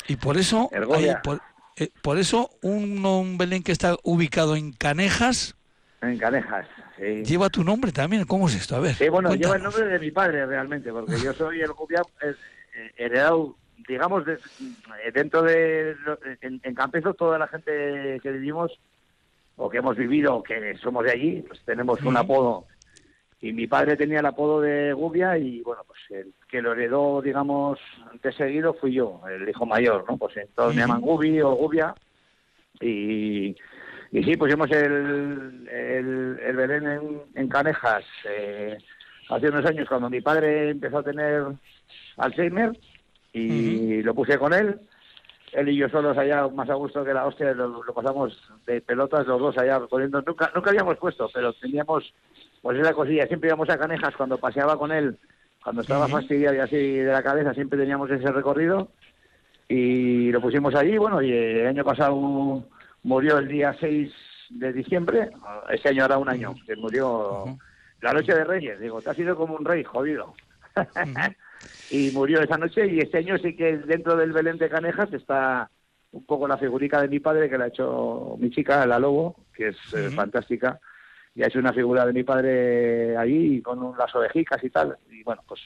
Y 0.08 0.16
por 0.16 0.36
eso, 0.36 0.68
Gobia. 0.86 1.22
por, 1.22 1.40
eh, 1.76 1.90
por 2.02 2.18
eso 2.18 2.50
un, 2.62 3.04
un 3.04 3.38
Belén 3.38 3.62
que 3.62 3.72
está 3.72 3.96
ubicado 4.02 4.56
en 4.56 4.72
Canejas 4.72 5.54
En 6.02 6.18
Canejas, 6.18 6.66
sí. 6.98 7.22
lleva 7.24 7.48
tu 7.50 7.64
nombre 7.64 7.92
también. 7.92 8.24
¿Cómo 8.24 8.48
es 8.48 8.54
esto? 8.54 8.76
A 8.76 8.80
ver. 8.80 8.94
Sí, 8.94 9.08
bueno, 9.08 9.34
lleva 9.34 9.56
el 9.56 9.62
nombre 9.62 9.84
de 9.86 9.98
mi 9.98 10.10
padre 10.10 10.46
realmente, 10.46 10.90
porque 10.92 11.20
yo 11.22 11.32
soy 11.32 11.60
el 11.60 11.72
Gubia 11.72 12.02
eh, 12.22 12.34
eh, 12.76 12.92
heredado, 12.96 13.56
digamos, 13.88 14.24
de- 14.24 14.34
eh, 14.34 15.10
dentro 15.12 15.42
de. 15.42 15.96
En, 16.40 16.60
en 16.62 16.74
Campezo, 16.74 17.14
toda 17.14 17.38
la 17.38 17.48
gente 17.48 18.20
que 18.22 18.30
vivimos, 18.30 18.72
o 19.56 19.68
que 19.70 19.78
hemos 19.78 19.96
vivido, 19.96 20.36
o 20.36 20.42
que 20.42 20.76
somos 20.82 21.04
de 21.04 21.12
allí, 21.12 21.42
pues 21.46 21.60
tenemos 21.64 22.00
un 22.02 22.16
apodo. 22.16 22.66
Y 23.46 23.52
mi 23.52 23.68
padre 23.68 23.96
tenía 23.96 24.18
el 24.18 24.26
apodo 24.26 24.60
de 24.60 24.92
Gubia, 24.92 25.38
y 25.38 25.62
bueno, 25.62 25.82
pues 25.86 26.00
el 26.10 26.32
que 26.48 26.60
lo 26.60 26.72
heredó, 26.72 27.22
digamos, 27.22 27.78
de 28.20 28.32
seguido 28.32 28.74
fui 28.74 28.92
yo, 28.92 29.20
el 29.30 29.48
hijo 29.48 29.64
mayor, 29.64 30.04
¿no? 30.08 30.16
Pues 30.16 30.36
entonces 30.36 30.74
me 30.74 30.82
llaman 30.82 31.00
Gubi 31.00 31.40
o 31.42 31.54
Gubia, 31.54 31.94
y. 32.80 33.56
y 34.10 34.24
sí, 34.24 34.36
pusimos 34.36 34.68
el, 34.72 35.68
el, 35.70 36.38
el 36.44 36.56
Belén 36.56 36.86
en, 36.88 37.22
en 37.34 37.48
Canejas 37.48 38.04
eh, 38.28 38.78
hace 39.28 39.48
unos 39.48 39.64
años 39.64 39.88
cuando 39.88 40.10
mi 40.10 40.20
padre 40.20 40.70
empezó 40.70 40.98
a 40.98 41.04
tener 41.04 41.44
Alzheimer 42.16 42.76
y 43.32 44.02
lo 44.02 44.14
puse 44.14 44.38
con 44.38 44.52
él. 44.54 44.80
Él 45.52 45.68
y 45.68 45.76
yo 45.76 45.88
solos 45.88 46.18
allá, 46.18 46.48
más 46.48 46.68
a 46.68 46.74
gusto 46.74 47.04
que 47.04 47.14
la 47.14 47.26
hostia, 47.26 47.52
lo, 47.54 47.82
lo 47.82 47.94
pasamos 47.94 48.36
de 48.66 48.80
pelotas 48.80 49.26
los 49.26 49.40
dos 49.40 49.56
allá 49.56 49.80
poniendo. 49.80 50.20
Nunca, 50.22 50.50
nunca 50.54 50.70
habíamos 50.70 50.98
puesto, 50.98 51.30
pero 51.32 51.52
teníamos, 51.54 52.12
pues 52.66 52.80
esa 52.80 52.94
cosilla. 52.94 53.28
Siempre 53.28 53.48
íbamos 53.48 53.70
a 53.70 53.78
Canejas 53.78 54.16
cuando 54.16 54.38
paseaba 54.38 54.76
con 54.76 54.90
él, 54.90 55.16
cuando 55.62 55.82
estaba 55.82 56.08
fastidiado 56.08 56.56
y 56.56 56.58
así 56.58 56.96
de 56.96 57.12
la 57.12 57.22
cabeza, 57.22 57.54
siempre 57.54 57.78
teníamos 57.78 58.10
ese 58.10 58.28
recorrido. 58.32 58.88
Y 59.68 60.32
lo 60.32 60.40
pusimos 60.40 60.74
allí, 60.74 60.98
bueno, 60.98 61.22
y 61.22 61.30
el 61.30 61.68
año 61.68 61.84
pasado 61.84 62.64
murió 63.04 63.38
el 63.38 63.46
día 63.46 63.72
6 63.78 64.12
de 64.50 64.72
diciembre, 64.72 65.30
este 65.70 65.90
año 65.90 66.06
hará 66.06 66.18
un 66.18 66.28
año, 66.28 66.56
que 66.66 66.74
murió 66.74 67.56
la 68.00 68.12
noche 68.12 68.34
de 68.34 68.42
Reyes. 68.42 68.80
Digo, 68.80 69.00
te 69.00 69.10
has 69.10 69.16
sido 69.16 69.36
como 69.36 69.54
un 69.54 69.64
rey, 69.64 69.84
jodido. 69.84 70.34
y 71.92 72.10
murió 72.10 72.40
esa 72.40 72.58
noche 72.58 72.84
y 72.88 72.98
este 72.98 73.18
año 73.18 73.38
sí 73.38 73.54
que 73.54 73.76
dentro 73.78 74.16
del 74.16 74.32
Belén 74.32 74.58
de 74.58 74.68
Canejas 74.68 75.12
está 75.12 75.70
un 76.10 76.26
poco 76.26 76.48
la 76.48 76.58
figurica 76.58 77.00
de 77.00 77.06
mi 77.06 77.20
padre 77.20 77.48
que 77.48 77.58
la 77.58 77.66
ha 77.66 77.68
hecho 77.68 78.34
mi 78.40 78.50
chica, 78.50 78.84
la 78.86 78.98
Lobo, 78.98 79.36
que 79.54 79.68
es 79.68 79.76
eh, 79.94 80.10
fantástica, 80.10 80.80
y 81.36 81.42
ha 81.42 81.48
hecho 81.48 81.58
una 81.58 81.72
figura 81.72 82.06
de 82.06 82.14
mi 82.14 82.24
padre 82.24 83.16
allí 83.16 83.60
con 83.60 83.94
las 83.96 84.12
ovejicas 84.14 84.64
y 84.64 84.70
tal, 84.70 84.96
y 85.10 85.22
bueno, 85.22 85.42
pues 85.46 85.60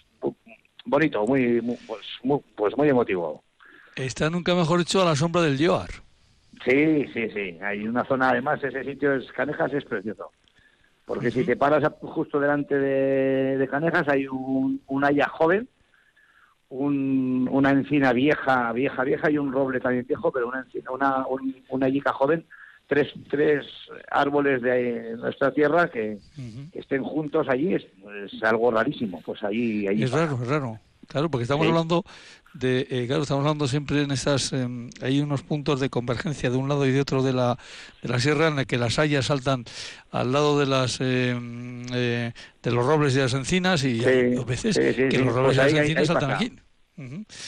bonito, 0.84 1.24
muy, 1.24 1.62
muy 1.62 1.78
pues, 1.86 2.00
muy, 2.24 2.40
pues 2.56 2.76
muy 2.76 2.88
emotivo. 2.88 3.44
Está 3.94 4.28
nunca 4.28 4.54
mejor 4.54 4.80
hecho 4.80 5.00
a 5.00 5.04
la 5.04 5.14
sombra 5.14 5.42
del 5.42 5.58
Yoar. 5.58 5.90
Sí, 6.64 7.06
sí, 7.14 7.30
sí. 7.30 7.58
Hay 7.62 7.86
una 7.86 8.04
zona, 8.04 8.30
además, 8.30 8.62
ese 8.62 8.84
sitio 8.84 9.14
es 9.14 9.30
Canejas 9.32 9.72
es 9.72 9.84
precioso. 9.84 10.30
Porque 11.06 11.30
si 11.30 11.44
te 11.44 11.56
paras 11.56 11.82
justo 12.00 12.38
delante 12.38 12.78
de, 12.78 13.56
de 13.56 13.68
Canejas 13.68 14.08
hay 14.08 14.26
un, 14.26 14.80
un 14.86 15.04
haya 15.04 15.28
joven, 15.28 15.68
un, 16.68 17.48
una 17.50 17.70
encina 17.70 18.12
vieja, 18.12 18.72
vieja, 18.72 19.04
vieja 19.04 19.30
y 19.30 19.38
un 19.38 19.52
roble 19.52 19.80
también 19.80 20.06
viejo, 20.06 20.32
pero 20.32 20.48
una 20.48 20.60
encina, 20.60 20.90
una, 20.90 21.26
un, 21.26 21.56
una 21.68 21.88
yica 21.88 22.12
joven, 22.12 22.44
tres, 22.90 23.08
tres 23.30 23.64
árboles 24.10 24.60
de 24.62 25.14
nuestra 25.16 25.52
tierra 25.52 25.88
que, 25.88 26.18
que 26.72 26.78
estén 26.80 27.04
juntos 27.04 27.46
allí 27.48 27.72
es, 27.74 27.86
es, 28.32 28.42
algo 28.42 28.72
rarísimo. 28.72 29.22
Pues 29.24 29.40
allí, 29.44 29.86
allí 29.86 30.02
es 30.02 30.10
raro, 30.10 30.36
es 30.42 30.48
raro. 30.48 30.80
Claro, 31.06 31.30
porque 31.30 31.44
estamos 31.44 31.64
Sí. 31.66 31.70
hablando 31.70 32.04
de, 32.54 32.86
eh, 32.90 33.06
claro, 33.06 33.22
estamos 33.22 33.42
hablando 33.44 33.68
siempre 33.68 34.02
en 34.02 34.10
estas, 34.10 34.52
em, 34.52 34.90
hay 35.02 35.20
unos 35.20 35.42
puntos 35.42 35.78
de 35.78 35.88
convergencia 35.88 36.50
de 36.50 36.56
un 36.56 36.68
lado 36.68 36.84
y 36.84 36.90
de 36.90 37.00
otro 37.00 37.22
de 37.22 37.32
la, 37.32 37.56
de 38.02 38.08
la 38.08 38.18
sierra 38.18 38.48
en 38.48 38.58
el 38.58 38.66
que 38.66 38.76
las 38.76 38.98
hayas 38.98 39.26
saltan 39.26 39.64
al 40.10 40.32
lado 40.32 40.58
de 40.58 40.66
las, 40.66 41.00
em, 41.00 41.84
eh, 41.94 42.32
de 42.62 42.70
los 42.72 42.84
robles 42.84 43.14
y 43.14 43.20
las 43.20 43.34
encinas 43.34 43.84
y 43.84 44.00
Sí, 44.00 44.04
hay 44.08 44.34
dos 44.34 44.46
veces 44.46 44.74
sí, 44.74 45.08
que 45.08 45.18
los 45.18 45.32
robles 45.32 45.44
Pues 45.44 45.56
y 45.56 45.58
las 45.58 45.66
ahí- 45.66 45.72
ahí- 45.74 45.78
encinas 45.82 46.00
ahí 46.00 46.06
saltan 46.06 46.30
pasa. 46.30 46.44
aquí. 46.44 46.56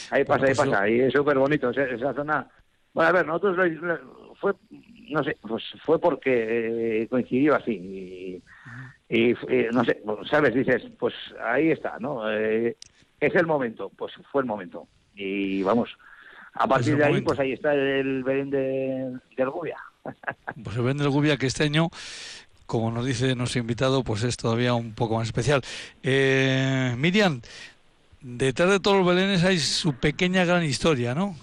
Ahí 0.09 0.23
pasa, 0.23 0.39
Bueno, 0.39 0.47
ahí 0.47 0.55
pues 0.55 0.69
pasa, 0.69 0.89
y 0.89 0.99
es 1.01 1.13
súper 1.13 1.37
bonito 1.37 1.69
esa, 1.69 1.83
esa 1.83 2.13
zona. 2.13 2.47
Bueno, 2.93 3.09
a 3.09 3.11
ver, 3.13 3.25
nosotros 3.27 3.57
lo- 3.57 3.65
lo- 3.65 4.35
fue, 4.41 4.53
no 5.09 5.23
sé, 5.23 5.37
pues 5.41 5.63
fue 5.83 5.99
porque 5.99 7.01
eh, 7.03 7.07
coincidió 7.07 7.55
así. 7.55 7.71
Y, 7.71 8.43
y, 9.09 9.31
eh, 9.49 9.69
no 9.71 9.83
sé, 9.83 10.01
pues, 10.03 10.27
¿sabes? 10.29 10.53
Dices, 10.53 10.83
pues 10.97 11.13
ahí 11.43 11.71
está, 11.71 11.97
¿no? 11.99 12.29
Eh, 12.31 12.77
es 13.19 13.35
el 13.35 13.45
momento, 13.45 13.91
pues 13.95 14.13
fue 14.31 14.41
el 14.41 14.47
momento. 14.47 14.87
Y 15.15 15.61
vamos, 15.63 15.89
a 16.53 16.67
partir 16.67 16.97
de 16.97 17.03
ahí, 17.03 17.11
momento. 17.11 17.27
pues 17.27 17.39
ahí 17.39 17.53
está 17.53 17.73
el 17.73 18.23
Belén 18.23 18.49
de, 18.49 19.45
Gubia. 19.45 19.77
Pues 20.63 20.75
el 20.75 20.83
Belén 20.83 20.97
del 20.97 21.09
Gubia 21.09 21.37
que 21.37 21.47
este 21.47 21.63
año, 21.63 21.89
como 22.65 22.91
nos 22.91 23.05
dice 23.05 23.35
nuestro 23.35 23.61
invitado, 23.61 24.03
pues 24.03 24.23
es 24.23 24.37
todavía 24.37 24.73
un 24.73 24.93
poco 24.93 25.15
más 25.15 25.27
especial. 25.27 25.61
Eh, 26.01 26.95
Miriam, 26.97 27.41
detrás 28.21 28.69
de 28.69 28.79
todos 28.79 28.97
los 28.97 29.07
belenes 29.07 29.43
hay 29.43 29.59
su 29.59 29.93
pequeña 29.93 30.45
gran 30.45 30.63
historia, 30.63 31.15
¿no? 31.15 31.35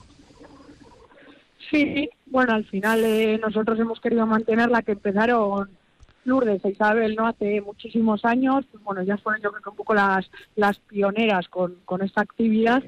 Sí, 1.70 2.10
bueno, 2.26 2.54
al 2.54 2.64
final 2.64 3.04
eh, 3.04 3.38
nosotros 3.40 3.78
hemos 3.78 4.00
querido 4.00 4.26
mantener 4.26 4.70
la 4.70 4.82
que 4.82 4.92
empezaron 4.92 5.70
Lourdes 6.24 6.64
e 6.64 6.70
Isabel, 6.70 7.14
¿no? 7.14 7.26
Hace 7.26 7.60
muchísimos 7.60 8.24
años, 8.24 8.64
pues, 8.70 8.82
bueno, 8.82 9.02
ya 9.02 9.16
fueron 9.18 9.40
yo 9.42 9.50
creo 9.50 9.62
que 9.62 9.70
un 9.70 9.76
poco 9.76 9.94
las, 9.94 10.30
las 10.56 10.78
pioneras 10.80 11.48
con, 11.48 11.76
con 11.84 12.02
esta 12.02 12.22
actividad. 12.22 12.82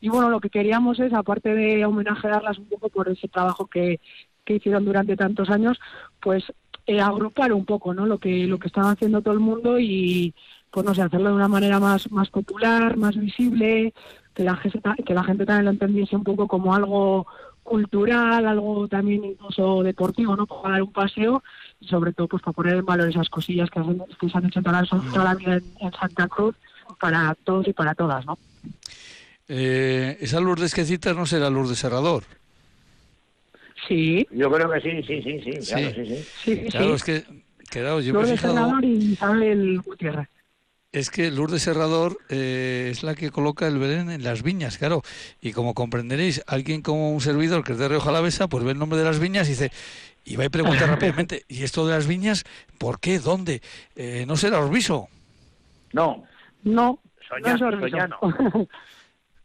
Y 0.00 0.08
bueno, 0.08 0.28
lo 0.28 0.40
que 0.40 0.50
queríamos 0.50 1.00
es, 1.00 1.12
aparte 1.12 1.54
de 1.54 1.84
homenajearlas 1.84 2.58
un 2.58 2.68
poco 2.68 2.90
por 2.90 3.08
ese 3.08 3.28
trabajo 3.28 3.66
que, 3.66 4.00
que 4.44 4.54
hicieron 4.54 4.84
durante 4.84 5.16
tantos 5.16 5.48
años, 5.48 5.78
pues 6.20 6.44
eh, 6.86 7.00
agrupar 7.00 7.52
un 7.52 7.64
poco, 7.64 7.94
¿no? 7.94 8.06
Lo 8.06 8.18
que, 8.18 8.46
lo 8.46 8.58
que 8.58 8.68
estaba 8.68 8.90
haciendo 8.90 9.22
todo 9.22 9.34
el 9.34 9.40
mundo 9.40 9.78
y, 9.78 10.34
pues 10.70 10.84
no 10.84 10.94
sé, 10.94 11.02
hacerlo 11.02 11.30
de 11.30 11.36
una 11.36 11.48
manera 11.48 11.80
más, 11.80 12.10
más 12.12 12.30
popular, 12.30 12.96
más 12.96 13.16
visible, 13.16 13.94
que 14.34 14.44
la, 14.44 14.56
gente, 14.56 14.80
que 15.04 15.14
la 15.14 15.24
gente 15.24 15.46
también 15.46 15.64
lo 15.64 15.70
entendiese 15.70 16.14
un 16.14 16.24
poco 16.24 16.46
como 16.46 16.74
algo 16.74 17.26
cultural, 17.66 18.46
algo 18.46 18.88
también 18.88 19.24
incluso 19.24 19.82
deportivo, 19.82 20.34
¿no? 20.36 20.46
Para 20.46 20.74
dar 20.74 20.82
un 20.82 20.92
paseo 20.92 21.42
y 21.80 21.88
sobre 21.88 22.12
todo 22.14 22.28
pues 22.28 22.42
para 22.42 22.54
poner 22.54 22.76
en 22.76 22.86
valor 22.86 23.08
esas 23.10 23.28
cosillas 23.28 23.68
que, 23.68 23.80
hacen- 23.80 24.02
que 24.18 24.28
se 24.30 24.38
han 24.38 24.46
hecho 24.46 24.62
toda 24.62 24.80
la, 24.80 24.88
toda 24.88 25.24
la 25.24 25.34
vida 25.34 25.54
en, 25.56 25.64
en 25.80 25.92
Santa 25.92 26.28
Cruz 26.28 26.54
para 27.00 27.34
todos 27.44 27.68
y 27.68 27.72
para 27.74 27.94
todas, 27.94 28.24
¿no? 28.24 28.38
Eh, 29.48 30.16
esa 30.20 30.40
Lourdes 30.40 30.74
que 30.74 30.84
citas 30.84 31.14
no 31.14 31.26
será 31.26 31.50
Lourdes 31.50 31.78
Serrador. 31.78 32.22
Sí, 33.86 34.26
Yo 34.30 34.50
creo 34.50 34.70
que 34.70 34.80
sí, 34.80 35.02
sí, 35.06 35.22
sí, 35.22 35.40
sí, 35.44 35.66
claro, 35.66 35.90
Sí. 35.90 35.94
sí, 35.94 36.06
sí. 36.06 36.24
sí, 36.44 36.56
sí. 36.64 36.70
Claro, 36.70 36.94
es 36.94 37.04
que, 37.04 37.24
claro, 37.68 38.00
yo 38.00 38.12
me 38.14 38.20
he 38.20 38.22
Lourdes 38.22 38.40
fijado, 38.40 38.54
Serrador 38.54 38.84
y 38.84 39.12
Isabel 39.12 39.80
Gutiérrez. 39.82 40.28
Es 40.92 41.10
que 41.10 41.30
Lourdes 41.30 41.62
Serrador 41.62 42.18
eh, 42.28 42.88
es 42.90 43.02
la 43.02 43.14
que 43.14 43.30
coloca 43.30 43.66
el 43.66 43.78
Belén 43.78 44.10
en 44.10 44.22
las 44.24 44.42
viñas, 44.42 44.78
claro. 44.78 45.02
Y 45.40 45.52
como 45.52 45.74
comprenderéis, 45.74 46.42
alguien 46.46 46.82
como 46.82 47.10
un 47.12 47.20
servidor 47.20 47.64
que 47.64 47.72
es 47.72 47.78
de 47.78 47.88
Rioja 47.88 48.10
Alavesa, 48.10 48.48
pues 48.48 48.64
ve 48.64 48.72
el 48.72 48.78
nombre 48.78 48.98
de 48.98 49.04
las 49.04 49.18
viñas 49.18 49.46
y 49.48 49.50
dice, 49.50 49.72
y 50.24 50.36
va 50.36 50.44
y 50.44 50.48
pregunta 50.48 50.86
rápidamente, 50.86 51.44
¿y 51.48 51.64
esto 51.64 51.86
de 51.86 51.94
las 51.94 52.06
viñas, 52.06 52.44
por 52.78 52.98
qué? 53.00 53.18
¿Dónde? 53.18 53.60
Eh, 53.94 54.24
¿No 54.26 54.36
será 54.36 54.58
Orbiso? 54.60 55.08
No, 55.92 56.24
No, 56.62 57.00
Soña- 57.28 57.50
no 57.50 57.56
es 57.56 57.62
Orbiso. 57.62 57.88
Soñano. 57.90 58.18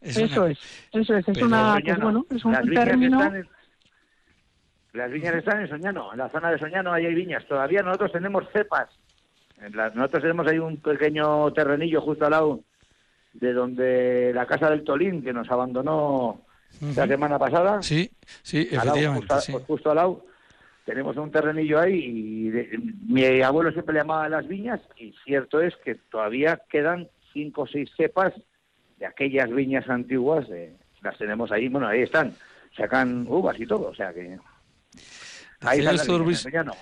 Es 0.00 0.16
eso 0.16 0.42
una- 0.42 0.50
es, 0.50 0.58
eso 0.92 1.14
es, 1.16 1.28
es 1.28 1.34
Pero 1.34 1.46
una, 1.46 1.78
pues 1.84 2.00
bueno, 2.00 2.26
es 2.34 2.44
un 2.44 2.52
las 2.52 2.64
viñas 2.64 2.84
término. 2.86 3.20
están 3.22 3.36
en, 3.36 3.48
las 4.94 5.10
viñas 5.12 5.34
están 5.36 5.60
en 5.60 5.68
Soñano, 5.68 6.12
en 6.12 6.18
la 6.18 6.28
zona 6.28 6.50
de 6.50 6.58
Soñano 6.58 6.92
ahí 6.92 7.06
hay 7.06 7.14
viñas. 7.14 7.46
Todavía 7.46 7.82
nosotros 7.82 8.10
tenemos 8.10 8.44
cepas. 8.52 8.88
Nosotros 9.70 10.22
tenemos 10.22 10.46
ahí 10.46 10.58
un 10.58 10.76
pequeño 10.78 11.52
terrenillo 11.52 12.00
justo 12.00 12.24
al 12.24 12.30
lado 12.32 12.60
de 13.32 13.52
donde 13.52 14.32
la 14.34 14.46
casa 14.46 14.68
del 14.70 14.84
Tolín 14.84 15.22
que 15.22 15.32
nos 15.32 15.50
abandonó 15.50 16.42
la 16.96 17.06
semana 17.06 17.38
pasada. 17.38 17.82
Sí, 17.82 18.10
sí, 18.42 18.68
al 18.72 18.86
lado, 18.86 18.90
efectivamente, 18.98 19.34
justo, 19.34 19.40
sí. 19.40 19.64
justo 19.66 19.90
al 19.90 19.96
lado. 19.96 20.26
Tenemos 20.84 21.16
un 21.16 21.30
terrenillo 21.30 21.78
ahí 21.78 21.94
y 21.94 22.50
de- 22.50 22.78
mi 23.06 23.40
abuelo 23.40 23.70
siempre 23.70 23.94
le 23.94 24.00
llamaba 24.00 24.28
las 24.28 24.48
viñas 24.48 24.80
y 24.96 25.14
cierto 25.24 25.60
es 25.60 25.76
que 25.84 25.94
todavía 25.94 26.60
quedan 26.68 27.08
cinco 27.32 27.62
o 27.62 27.66
seis 27.68 27.88
cepas 27.96 28.34
de 28.98 29.06
aquellas 29.06 29.48
viñas 29.50 29.88
antiguas, 29.88 30.48
eh, 30.50 30.74
las 31.02 31.16
tenemos 31.18 31.52
ahí, 31.52 31.68
bueno, 31.68 31.86
ahí 31.86 32.02
están, 32.02 32.34
sacan 32.76 33.26
uvas 33.28 33.58
y 33.60 33.66
todo, 33.66 33.88
o 33.90 33.94
sea 33.94 34.12
que... 34.12 34.38
Ahí 35.64 35.78
esto 35.86 36.14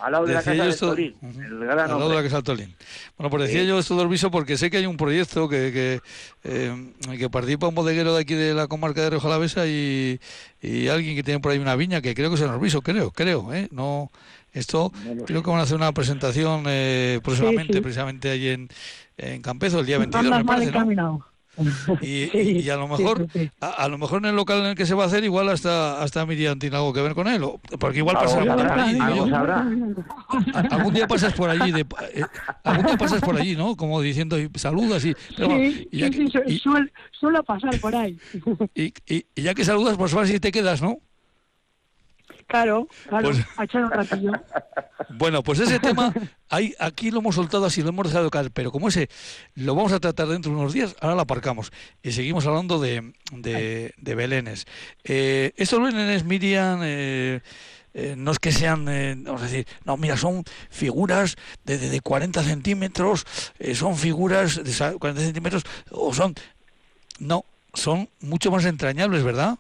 al 0.01 0.13
lado 0.13 0.27
de 0.27 0.35
la 0.35 0.43
casa 0.43 0.65
del 0.65 0.77
Tolín, 0.77 1.15
el 1.23 1.53
Al 1.53 1.59
gran 1.67 1.89
lado 1.89 2.09
de 2.09 2.15
la. 2.17 2.23
Casa 2.23 2.37
del 2.37 2.45
Tolín. 2.45 2.75
Bueno, 3.19 3.31
pues 3.31 3.43
decía 3.45 3.63
Sí. 3.63 3.67
yo 3.69 3.79
esto 3.79 3.95
de 3.97 4.03
Orbiso 4.03 4.31
porque 4.31 4.57
sé 4.57 4.71
que 4.71 4.79
hay 4.79 4.87
un 4.87 4.97
proyecto 4.97 5.49
que, 5.49 5.73
que, 5.73 6.01
eh, 6.45 6.93
que 7.19 7.29
participa 7.31 7.69
un 7.69 7.75
bodeguero 7.75 8.15
de 8.15 8.23
aquí 8.23 8.35
de 8.35 8.55
la 8.55 8.67
comarca 8.69 9.01
de 9.03 9.11
Rioja 9.11 9.29
Alavesa 9.29 9.67
y, 9.67 10.21
y 10.63 10.89
alguien 10.89 11.15
que 11.17 11.23
tiene 11.23 11.41
por 11.41 11.53
ahí 11.53 11.59
una 11.59 11.77
viña 11.77 12.01
que 12.01 12.15
creo 12.15 12.31
que 12.31 12.37
es 12.37 12.41
en 12.43 12.49
Orbiso, 12.51 12.81
creo, 12.83 13.11
creo, 13.11 13.53
¿eh? 13.53 13.69
No, 13.71 14.11
esto 14.53 14.93
No 15.05 15.25
creo 15.25 15.39
sé. 15.41 15.45
que 15.45 15.51
van 15.51 15.61
a 15.61 15.63
hacer 15.63 15.77
una 15.77 15.93
presentación 15.93 16.65
eh, 16.67 17.21
próximamente, 17.23 17.75
sí. 17.75 17.81
precisamente 17.81 18.31
allí 18.31 18.49
en, 18.49 18.69
en 19.19 19.43
Campezo, 19.43 19.81
el 19.81 19.87
día 19.87 19.99
22, 19.99 20.25
Andas 20.25 20.39
me 20.39 20.45
mal 20.45 20.57
parece, 20.57 20.73
¿no? 20.97 21.27
Y, 22.01 22.27
Sí, 22.27 22.31
y- 22.35 22.59
y 22.61 22.71
a 22.71 22.77
lo 22.77 22.87
mejor 22.89 23.29
sí, 23.33 23.41
sí. 23.41 23.51
A, 23.61 23.69
a 23.85 23.89
lo 23.89 23.99
mejor 23.99 24.19
en 24.23 24.27
el 24.31 24.37
local 24.37 24.61
en 24.61 24.67
el 24.67 24.75
que 24.75 24.87
se 24.87 24.95
va 24.95 25.05
a 25.05 25.07
hacer 25.07 25.25
igual 25.25 25.49
hasta 25.49 26.01
hasta 26.03 26.25
Miriam 26.25 26.59
tiene 26.59 26.77
algo 26.77 26.93
que 26.93 27.03
ver 27.03 27.15
con 27.15 27.27
él 27.29 27.43
o- 27.43 27.61
porque 27.79 27.99
igual 27.99 28.17
pasará 28.17 28.57
por 28.57 28.79
allí 28.79 28.99
algún 30.71 30.95
día 30.95 31.07
pasas 31.07 31.33
por 31.35 31.51
allí 31.51 31.73
de, 31.73 31.81
eh, 32.15 32.23
algún 32.65 32.87
día 32.87 32.97
pasas 32.97 33.21
por 33.21 33.37
allí 33.39 33.57
no 33.57 33.77
como 33.77 34.01
diciendo 34.01 34.39
y 34.39 34.49
saludas 34.57 35.05
y 35.05 35.15
pero 35.37 35.57
y, 35.59 35.89
ya 35.93 36.07
sí, 36.07 36.13
que, 36.13 36.27
sí, 36.27 36.29
su- 36.31 36.43
y- 36.47 36.59
suel- 36.59 36.93
suele 37.13 37.43
pasar 37.43 37.79
por 37.81 37.95
ahí. 37.95 38.19
y- 38.75 38.93
y- 39.07 39.27
y 39.35 39.43
ya 39.43 39.55
que 39.55 39.65
saludas 39.65 39.97
pues 39.97 40.15
vas 40.15 40.31
y 40.31 40.41
te 40.41 40.53
quedas 40.53 40.81
no 40.83 40.99
Claro, 42.51 42.89
claro, 43.09 43.29
Pues- 43.31 43.47
a 43.57 43.65
echar 43.65 43.85
un 43.85 43.91
ratillo. 43.91 44.33
Bueno, 45.13 45.43
pues 45.43 45.59
ese 45.59 45.81
tema, 45.81 46.15
ahí, 46.49 46.73
aquí 46.79 47.11
lo 47.11 47.19
hemos 47.19 47.35
soltado 47.35 47.65
así, 47.65 47.83
lo 47.83 47.89
hemos 47.89 48.07
dejado 48.07 48.31
caer, 48.31 48.53
pero 48.53 48.71
como 48.71 48.89
ese 48.89 49.09
lo 49.57 49.75
vamos 49.75 49.93
a 49.93 49.99
tratar 49.99 50.29
dentro 50.29 50.53
de 50.53 50.59
unos 50.59 50.73
días, 50.73 50.95
ahora 51.01 51.17
lo 51.17 51.23
aparcamos 51.23 51.73
y 52.01 52.13
seguimos 52.13 52.47
hablando 52.47 52.79
de, 52.79 53.13
de, 53.33 53.93
de 53.97 54.15
Belénes. 54.15 54.67
Eh, 55.03 55.53
estos 55.57 55.83
Belénes, 55.83 56.25
Miriam, 56.25 56.81
eh, 56.85 57.41
eh, 57.93 58.15
no 58.17 58.31
es 58.31 58.39
que 58.39 58.53
sean, 58.53 58.87
eh, 58.89 59.17
vamos 59.19 59.43
a 59.43 59.47
decir, 59.47 59.67
no, 59.85 59.97
mira, 59.97 60.17
son 60.17 60.45
figuras 60.71 61.37
de, 61.65 61.77
de, 61.79 62.01
40 62.01 62.45
centímetros, 62.45 63.27
eh, 63.59 63.75
son 63.75 63.97
figuras 63.97 64.63
de 64.63 64.97
40 64.97 65.23
centímetros, 65.23 65.65
o 65.91 66.15
son, 66.15 66.35
no, 67.19 67.45
son 67.75 68.09
mucho 68.21 68.53
más 68.53 68.65
entrañables, 68.65 69.25
¿verdad? 69.25 69.59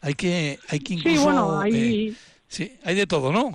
Hay 0.00 0.14
que, 0.14 0.58
hay 0.68 0.80
que 0.80 0.94
incluso, 0.94 1.18
sí, 1.18 1.24
bueno, 1.24 1.60
hay... 1.60 2.16
sí, 2.48 2.72
hay 2.84 2.94
de 2.94 3.06
todo, 3.06 3.32
¿no? 3.32 3.52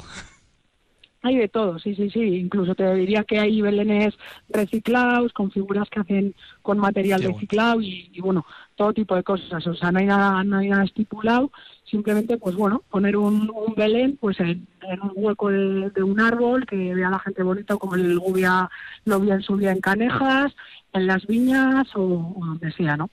Hay 1.25 1.38
de 1.38 1.48
todo, 1.48 1.80
sí, 1.80 1.96
sí, 1.96 2.12
sí. 2.12 2.20
Incluso 2.20 2.75
te 2.75 2.94
diría 2.94 3.24
que 3.24 3.40
hay 3.40 3.60
belenes 3.60 4.14
reciclados, 4.48 5.34
con 5.34 5.50
figuras 5.50 5.90
que 5.90 6.02
hacen 6.02 6.36
con 6.62 6.78
material 6.78 7.24
reciclado 7.24 7.82
y, 7.82 8.12
bueno, 8.22 8.46
todo 8.75 8.94
tipo 8.94 9.16
de 9.16 9.24
cosas. 9.24 9.66
O 9.66 9.74
sea, 9.74 9.92
no 9.92 9.98
hay 9.98 10.06
nada, 10.06 10.44
no 10.44 10.60
hay 10.60 10.70
nada 10.70 10.84
estipulado. 10.84 11.52
Simplemente, 11.84 12.38
pues 12.38 12.56
bueno, 12.56 12.84
poner 12.92 13.18
un, 13.18 13.50
un 13.50 13.74
belén 13.74 14.18
pues 14.18 14.40
en, 14.40 14.68
un 15.02 15.14
hueco 15.16 15.50
de, 15.50 16.04
un 16.04 16.20
árbol 16.20 16.68
que 16.68 16.94
vea 16.94 17.08
a 17.08 17.12
la 17.12 17.20
gente 17.20 17.42
bonita, 17.42 17.75
como 17.78 17.96
el 17.96 18.20
Gubia 18.20 18.70
lo 19.06 19.20
vi 19.20 19.32
en 19.32 19.42
su 19.42 19.58
día 19.58 19.72
en 19.72 19.82
Canejas, 19.82 20.56
en 20.94 21.08
las 21.08 21.25
viñas 21.25 21.88
o, 21.96 22.36
o 22.38 22.46
donde 22.46 22.72
sea, 22.72 22.98
¿no? 22.98 23.10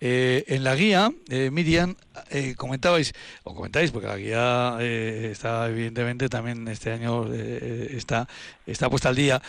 Eh, 0.00 0.44
en 0.48 0.64
la 0.64 0.74
guía, 0.74 1.12
eh, 1.28 1.50
Miriam, 1.50 1.94
eh, 2.30 2.54
comentabais, 2.56 3.12
o 3.44 3.54
comentáis, 3.54 3.92
porque 3.92 4.08
la 4.08 4.16
guía 4.16 4.78
está 4.80 5.68
evidentemente 5.68 6.28
también 6.28 6.66
este 6.68 6.90
año 6.90 7.32
está, 7.32 8.28
está 8.66 8.90
puesta 8.90 9.10
al 9.10 9.16
día, 9.16 9.40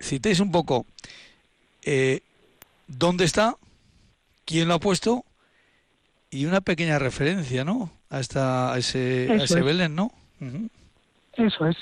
citéis 0.00 0.40
un 0.40 0.50
poco 0.50 0.86
dónde 2.88 3.24
está, 3.24 3.56
quién 4.44 4.66
lo 4.66 4.74
ha 4.74 4.80
puesto 4.80 5.24
y 6.30 6.46
una 6.46 6.60
pequeña 6.60 6.98
referencia, 6.98 7.64
¿no? 7.64 7.92
A, 8.10 8.18
esta, 8.18 8.72
a 8.72 8.78
ese, 8.78 9.32
ese 9.36 9.62
Belén, 9.62 9.94
¿no? 9.94 10.12
Eso 11.34 11.66
es, 11.66 11.76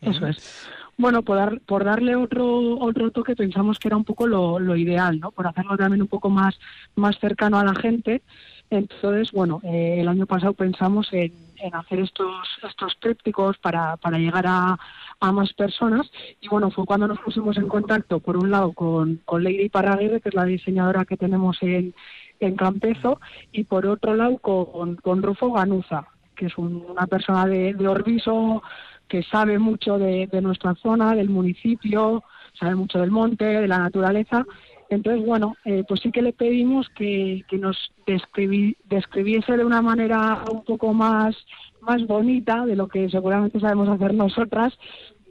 eso 0.00 0.26
es. 0.26 0.66
Bueno, 0.98 1.22
por, 1.22 1.36
dar, 1.36 1.60
por 1.62 1.84
darle 1.84 2.14
otro 2.16 2.78
otro 2.78 3.10
toque 3.10 3.34
pensamos 3.34 3.78
que 3.78 3.88
era 3.88 3.96
un 3.96 4.04
poco 4.04 4.26
lo, 4.26 4.58
lo 4.58 4.76
ideal, 4.76 5.18
¿no? 5.20 5.30
Por 5.30 5.46
hacerlo 5.46 5.76
también 5.76 6.02
un 6.02 6.08
poco 6.08 6.30
más, 6.30 6.58
más 6.94 7.18
cercano 7.18 7.58
a 7.58 7.64
la 7.64 7.74
gente. 7.74 8.22
Entonces, 8.70 9.32
bueno, 9.32 9.60
eh, 9.64 9.96
el 10.00 10.08
año 10.08 10.26
pasado 10.26 10.54
pensamos 10.54 11.08
en, 11.12 11.32
en 11.58 11.74
hacer 11.74 12.00
estos 12.00 12.34
estos 12.66 12.98
trípticos 13.00 13.58
para, 13.58 13.96
para 13.96 14.18
llegar 14.18 14.46
a, 14.46 14.78
a, 15.20 15.32
más 15.32 15.52
personas 15.52 16.10
y 16.40 16.48
bueno, 16.48 16.70
fue 16.70 16.86
cuando 16.86 17.08
nos 17.08 17.20
pusimos 17.20 17.56
en 17.56 17.68
contacto, 17.68 18.20
por 18.20 18.36
un 18.36 18.50
lado, 18.50 18.72
con, 18.72 19.20
con 19.24 19.44
Lady 19.44 19.68
Parraguirre, 19.68 20.20
que 20.20 20.30
es 20.30 20.34
la 20.34 20.44
diseñadora 20.44 21.04
que 21.04 21.16
tenemos 21.16 21.58
en, 21.62 21.94
en 22.40 22.56
Campezo, 22.56 23.20
y 23.52 23.64
por 23.64 23.86
otro 23.86 24.14
lado 24.14 24.38
con, 24.38 24.96
con 24.96 25.22
Rufo 25.22 25.52
Ganuza, 25.52 26.08
que 26.34 26.46
es 26.46 26.58
una 26.58 27.06
persona 27.06 27.46
de, 27.46 27.74
de 27.74 27.88
Orbiso, 27.88 28.62
que 29.12 29.22
sabe 29.24 29.58
mucho 29.58 29.98
de, 29.98 30.26
nuestra 30.40 30.74
zona, 30.76 31.14
del 31.14 31.28
municipio, 31.28 32.24
sabe 32.58 32.74
mucho 32.74 32.98
del 32.98 33.10
monte, 33.10 33.44
de 33.44 33.68
la 33.68 33.76
naturaleza. 33.76 34.46
Entonces, 34.88 35.22
bueno, 35.26 35.54
eh, 35.66 35.84
pues 35.86 36.00
sí 36.00 36.10
que 36.10 36.22
le 36.22 36.32
pedimos 36.32 36.88
que, 36.96 37.44
nos 37.60 37.76
describiese 38.06 39.58
de 39.58 39.64
una 39.66 39.82
manera 39.82 40.42
un 40.50 40.64
poco 40.64 40.94
más, 40.94 41.36
más 41.82 42.06
bonita 42.06 42.64
de 42.64 42.74
lo 42.74 42.88
que 42.88 43.10
seguramente 43.10 43.60
sabemos 43.60 43.90
hacer 43.90 44.14
nosotras, 44.14 44.78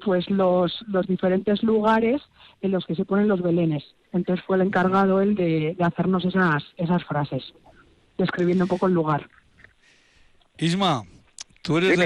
pues 0.06 0.30
los, 0.30 0.86
los 0.88 1.08
diferentes 1.08 1.64
lugares 1.64 2.22
en 2.62 2.74
los 2.74 2.86
que 2.86 2.94
se 2.94 3.06
ponen 3.06 3.28
los 3.28 3.42
belenes. 3.42 3.84
Entonces 4.14 4.46
fue 4.46 4.58
el 4.58 4.62
encargado 4.62 5.22
él 5.22 5.34
de, 5.34 5.76
hacernos 5.80 6.24
esas, 6.24 6.64
esas 6.78 7.04
frases, 7.06 7.52
describiendo 8.16 8.66
un 8.66 8.70
poco 8.70 8.86
el 8.86 8.94
lugar. 8.94 9.28
Isma, 10.60 11.02
Tú 11.62 11.78
eres 11.78 11.98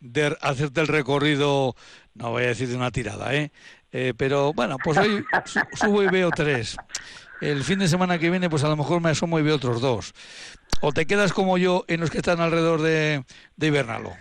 de, 0.00 0.36
hacerte 0.40 0.80
el 0.80 0.86
recorrido, 0.86 1.74
no 2.14 2.30
voy 2.30 2.44
a 2.44 2.48
decir 2.48 2.68
de 2.68 2.76
una 2.76 2.90
tirada, 2.90 3.34
¿eh? 3.34 3.50
eh 3.92 4.14
pero 4.16 4.52
bueno, 4.52 4.76
pues 4.82 4.98
hoy 4.98 5.24
subo 5.74 6.02
y 6.02 6.08
veo 6.08 6.30
tres. 6.30 6.76
El 7.40 7.64
fin 7.64 7.78
de 7.78 7.88
semana 7.88 8.18
que 8.18 8.30
viene, 8.30 8.48
pues 8.48 8.64
a 8.64 8.68
lo 8.68 8.76
mejor 8.76 9.00
me 9.02 9.10
asomo 9.10 9.38
y 9.38 9.42
veo 9.42 9.56
otros 9.56 9.80
dos. 9.80 10.14
¿O 10.80 10.92
te 10.92 11.06
quedas 11.06 11.32
como 11.32 11.58
yo 11.58 11.84
en 11.88 12.00
los 12.00 12.10
que 12.10 12.18
están 12.18 12.40
alrededor 12.40 12.80
de, 12.80 13.24
de 13.56 13.66
Ibernalo? 13.66 14.12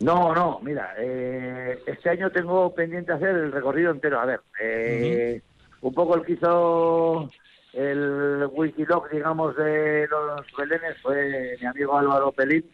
No, 0.00 0.34
no, 0.34 0.60
mira, 0.62 0.94
eh, 0.98 1.78
este 1.86 2.10
año 2.10 2.30
tengo 2.30 2.74
pendiente 2.74 3.12
hacer 3.12 3.30
el 3.30 3.52
recorrido 3.52 3.90
entero. 3.90 4.20
A 4.20 4.26
ver, 4.26 4.40
eh, 4.60 5.40
un 5.80 5.94
poco 5.94 6.16
el 6.16 6.22
que 6.22 6.32
hizo 6.32 7.30
el 7.72 8.46
Wikilog, 8.52 9.10
digamos, 9.10 9.56
de 9.56 10.06
los 10.08 10.46
Belenes 10.56 10.96
fue 11.00 11.56
mi 11.60 11.66
amigo 11.66 11.96
Álvaro 11.96 12.32
Pelín, 12.32 12.64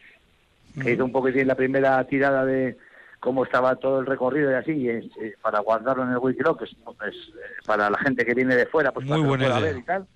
que 0.80 0.92
hizo 0.92 1.04
un 1.04 1.12
poquitín 1.12 1.46
la 1.46 1.54
primera 1.54 2.02
tirada 2.06 2.44
de 2.44 2.76
cómo 3.22 3.44
estaba 3.44 3.76
todo 3.76 4.00
el 4.00 4.06
recorrido 4.06 4.50
y 4.50 4.54
así, 4.54 4.88
eh, 4.88 5.34
para 5.40 5.60
guardarlo 5.60 6.02
en 6.02 6.10
el 6.10 6.18
Wikiloc, 6.18 6.58
que 6.58 6.64
es, 6.64 6.72
eh, 6.72 7.40
para 7.64 7.88
la 7.88 7.98
gente 7.98 8.24
que 8.24 8.34
viene 8.34 8.56
de 8.56 8.66
fuera, 8.66 8.90
pues 8.90 9.06
Muy 9.06 9.18
para 9.18 9.28
buena 9.28 9.60
ver 9.60 9.76
y 9.76 9.82
tal. 9.82 10.06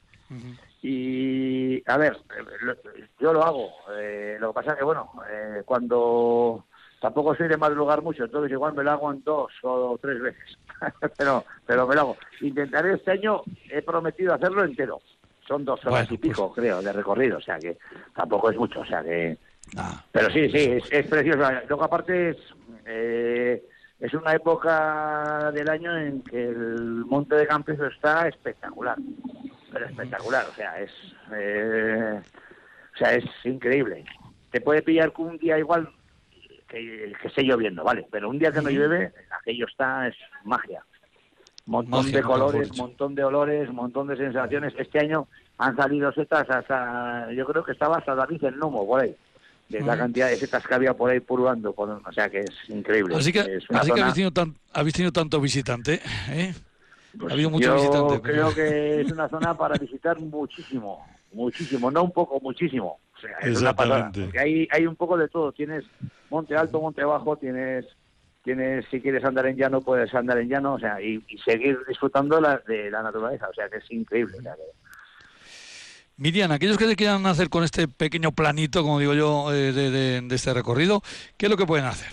Y 0.82 1.82
a 1.88 1.96
ver, 1.96 2.16
yo 3.20 3.32
lo 3.32 3.44
hago. 3.44 3.70
Eh, 3.96 4.36
lo 4.40 4.48
que 4.48 4.54
pasa 4.54 4.72
es 4.72 4.78
que, 4.78 4.84
bueno, 4.84 5.12
cuando 5.64 6.64
tampoco 7.00 7.36
soy 7.36 7.46
de 7.46 7.56
madrugar 7.56 8.02
mucho, 8.02 8.24
entonces 8.24 8.50
igual 8.50 8.74
me 8.74 8.82
lo 8.82 8.90
hago 8.90 9.12
en 9.12 9.22
dos 9.22 9.52
o 9.62 9.96
tres 10.02 10.20
veces. 10.20 10.58
pero, 11.16 11.44
pero 11.64 11.86
me 11.86 11.94
lo 11.94 12.00
hago. 12.00 12.16
Intentaré 12.40 12.94
este 12.94 13.12
año, 13.12 13.42
he 13.70 13.82
prometido 13.82 14.34
hacerlo 14.34 14.64
entero. 14.64 15.00
Son 15.46 15.64
dos 15.64 15.84
horas 15.86 16.10
y 16.10 16.18
pico, 16.18 16.52
pues 16.52 16.66
creo, 16.66 16.82
de 16.82 16.92
recorrido, 16.92 17.38
o 17.38 17.40
sea 17.40 17.56
que 17.60 17.78
tampoco 18.16 18.50
es 18.50 18.56
mucho, 18.56 18.80
o 18.80 18.86
sea 18.86 19.04
que 19.04 19.38
Ah. 19.74 20.04
Pero 20.12 20.30
sí, 20.30 20.48
sí, 20.50 20.58
es, 20.58 20.84
es 20.92 21.06
precioso. 21.06 21.42
Luego 21.68 21.84
aparte 21.84 22.30
es, 22.30 22.36
eh, 22.86 23.62
es 23.98 24.14
una 24.14 24.32
época 24.34 25.50
del 25.52 25.68
año 25.68 25.96
en 25.96 26.22
que 26.22 26.48
el 26.48 27.04
monte 27.06 27.34
de 27.34 27.46
Campezo 27.46 27.86
está 27.86 28.28
espectacular, 28.28 28.96
pero 29.72 29.86
espectacular, 29.86 30.46
o 30.50 30.54
sea, 30.54 30.80
es, 30.80 30.92
eh, 31.32 32.20
o 32.94 32.96
sea, 32.96 33.14
es 33.14 33.24
increíble. 33.44 34.04
Te 34.50 34.60
puede 34.60 34.82
pillar 34.82 35.12
que 35.12 35.22
un 35.22 35.38
día 35.38 35.58
igual 35.58 35.90
que, 36.68 37.12
que 37.20 37.28
esté 37.28 37.42
lloviendo, 37.42 37.84
¿vale? 37.84 38.06
Pero 38.10 38.30
un 38.30 38.38
día 38.38 38.52
que 38.52 38.62
no 38.62 38.70
llueve, 38.70 39.12
aquello 39.30 39.66
está, 39.66 40.08
es 40.08 40.16
magia. 40.44 40.84
Montón 41.66 42.12
de 42.12 42.22
colores, 42.22 42.76
montón 42.76 43.14
de 43.16 43.24
olores, 43.24 43.72
montón 43.72 44.06
de 44.06 44.16
sensaciones. 44.16 44.72
Este 44.78 45.00
año 45.00 45.26
han 45.58 45.74
salido 45.74 46.12
setas 46.12 46.48
hasta, 46.48 47.32
yo 47.32 47.44
creo 47.44 47.64
que 47.64 47.72
estaba 47.72 47.96
hasta 47.96 48.14
David 48.14 48.44
el 48.44 48.58
Nomo 48.58 48.86
por 48.86 49.00
ahí 49.00 49.16
de 49.68 49.80
la 49.80 49.96
cantidad 49.96 50.28
de 50.28 50.36
setas 50.36 50.66
que 50.66 50.74
había 50.74 50.94
por 50.94 51.10
ahí 51.10 51.20
purgando, 51.20 51.74
o 51.76 52.12
sea 52.12 52.28
que 52.30 52.40
es 52.40 52.50
increíble. 52.68 53.16
Así 53.16 53.32
que, 53.32 53.40
así 53.40 53.92
que 53.92 54.00
habéis, 54.00 54.14
tenido 54.14 54.30
tan, 54.30 54.54
habéis 54.72 54.94
tenido 54.94 55.12
tanto 55.12 55.40
visitante, 55.40 56.00
¿eh? 56.30 56.54
Pues 57.18 57.30
ha 57.30 57.34
habido 57.34 57.50
mucho 57.50 57.76
yo 57.76 58.22
creo 58.22 58.54
que 58.54 59.00
es 59.00 59.10
una 59.10 59.28
zona 59.28 59.56
para 59.56 59.76
visitar 59.78 60.18
muchísimo, 60.20 61.04
muchísimo, 61.32 61.90
no 61.90 62.04
un 62.04 62.12
poco, 62.12 62.38
muchísimo. 62.40 62.98
O 63.16 63.20
sea, 63.20 63.38
es 63.38 63.60
una 63.60 63.74
pasada, 63.74 64.12
porque 64.12 64.38
hay, 64.38 64.68
hay 64.70 64.86
un 64.86 64.94
poco 64.94 65.16
de 65.16 65.28
todo. 65.28 65.50
Tienes 65.52 65.84
monte 66.28 66.54
alto, 66.54 66.80
monte 66.80 67.02
bajo, 67.04 67.36
tienes 67.36 67.86
tienes 68.46 68.84
si 68.92 69.00
quieres 69.00 69.24
andar 69.24 69.46
en 69.46 69.56
llano 69.56 69.80
puedes 69.80 70.14
andar 70.14 70.38
en 70.38 70.48
llano 70.48 70.74
o 70.74 70.78
sea 70.78 71.02
y, 71.02 71.20
seguir 71.44 71.80
disfrutando 71.88 72.40
la, 72.40 72.58
de 72.58 72.92
la 72.92 73.02
naturaleza 73.02 73.48
o 73.48 73.52
sea 73.52 73.68
que 73.68 73.78
es 73.78 73.90
increíble 73.90 74.36
o 74.38 74.42
sea, 74.42 74.54
que, 74.54 74.62
Miriam, 76.18 76.50
aquellos 76.50 76.78
que 76.78 76.86
se 76.86 76.96
quieran 76.96 77.26
hacer 77.26 77.50
con 77.50 77.62
este 77.62 77.88
pequeño 77.88 78.32
planito, 78.32 78.82
como 78.82 78.98
digo 78.98 79.12
yo, 79.12 79.52
eh, 79.52 79.72
de, 79.72 80.26
este 80.34 80.54
recorrido, 80.54 81.02
¿qué 81.36 81.46
es 81.46 81.50
lo 81.50 81.58
que 81.58 81.66
pueden 81.66 81.84
hacer? 81.84 82.10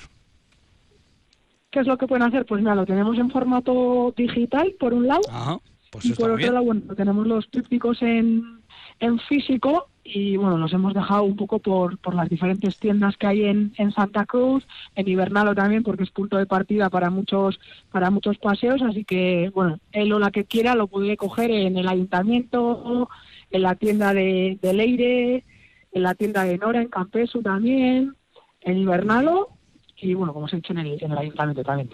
¿Qué 1.72 1.80
es 1.80 1.88
lo 1.88 1.98
que 1.98 2.06
pueden 2.06 2.28
hacer? 2.28 2.46
Pues 2.46 2.62
mira, 2.62 2.76
lo 2.76 2.86
tenemos 2.86 3.18
en 3.18 3.32
formato 3.32 4.14
digital, 4.16 4.76
por 4.78 4.94
un 4.94 5.08
lado, 5.08 5.62
pues 5.90 6.06
y 6.06 6.14
por 6.14 6.32
otro 6.32 6.52
lado, 6.52 6.66
bueno, 6.66 6.82
tenemos 6.96 7.26
los 7.26 7.50
trípticos 7.50 8.02
en, 8.02 8.62
en 9.00 9.20
físico 9.20 9.88
y 10.04 10.36
bueno, 10.36 10.58
los 10.58 10.74
hemos 10.74 10.94
dejado 10.94 11.24
un 11.24 11.38
poco 11.38 11.60
por, 11.60 11.98
por 11.98 12.14
las 12.14 12.28
diferentes 12.28 12.78
tiendas 12.78 13.16
que 13.16 13.28
hay 13.28 13.46
en, 13.46 13.74
en 13.78 13.94
Santa 13.94 14.26
Cruz, 14.26 14.68
en 14.96 15.08
Ibernalo 15.08 15.56
también, 15.56 15.82
porque 15.82 16.04
es 16.04 16.12
punto 16.12 16.38
de 16.38 16.46
partida 16.46 16.90
para 16.90 17.10
muchos 17.10 17.58
para 17.90 18.12
muchos 18.12 18.38
paseos, 18.38 18.82
así 18.82 19.06
que 19.06 19.50
bueno, 19.54 19.80
él 19.94 20.12
o 20.12 20.20
la 20.20 20.30
que 20.30 20.44
quiera 20.44 20.76
lo 20.76 20.88
puede 20.88 21.16
coger 21.16 21.52
en 21.52 21.78
el 21.78 21.88
ayuntamiento, 21.88 23.10
en 23.54 23.62
la 23.62 23.76
tienda 23.76 24.14
de, 24.14 24.58
Leire, 24.62 25.44
en 25.92 26.04
la 26.04 26.16
tienda 26.16 26.44
de 26.44 26.58
Nora, 26.58 26.82
en 26.82 26.90
Campesu 26.90 27.42
también, 27.42 28.16
en 28.62 28.78
Invernalo 28.78 29.50
y 29.96 30.16
bueno, 30.16 30.34
como 30.34 30.48
se 30.48 30.56
ha 30.56 30.58
dicho 30.58 30.74
en 30.74 30.80
el, 30.80 31.02
en 31.02 31.12
el 31.12 31.18
ayuntamiento 31.18 31.64
también. 31.64 31.90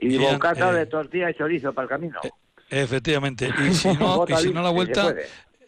Y 0.00 0.18
bocata 0.18 0.72
de 0.72 0.86
tortilla 0.86 1.30
y 1.30 1.34
chorizo 1.34 1.72
para 1.72 1.84
el 1.84 1.88
camino. 1.88 2.20
Eh, 2.22 2.82
efectivamente. 2.82 3.50
Y 3.66 3.74
si 3.74 3.88
no, 3.94 4.26
y 4.28 4.34
si 4.34 4.52
no 4.52 4.62
la 4.62 4.70
vuelta, 4.70 5.14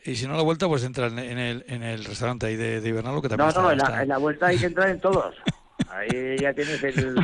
y 0.05 0.15
si 0.15 0.27
no 0.27 0.37
la 0.37 0.43
vuelta, 0.43 0.69
pues 0.69 0.85
entra 0.85 1.07
en 1.07 1.19
el, 1.19 1.65
en 1.67 1.83
el 1.83 2.05
restaurante 2.05 2.47
ahí 2.47 2.57
de, 2.57 2.83
de 2.83 2.89
Invernalo 2.91 3.23
que 3.23 3.31
también 3.31 3.51
No, 3.55 3.63
no, 3.63 3.73
en, 3.73 3.79
la, 3.79 4.03
en 4.03 4.09
la 4.09 4.19
vuelta 4.19 4.47
hay 4.49 4.59
que 4.59 4.67
entrar 4.67 4.91
en 4.91 5.01
todos. 5.01 5.35
Ahí 5.91 6.37
ya 6.39 6.53
tienes 6.53 6.83
el, 6.83 7.17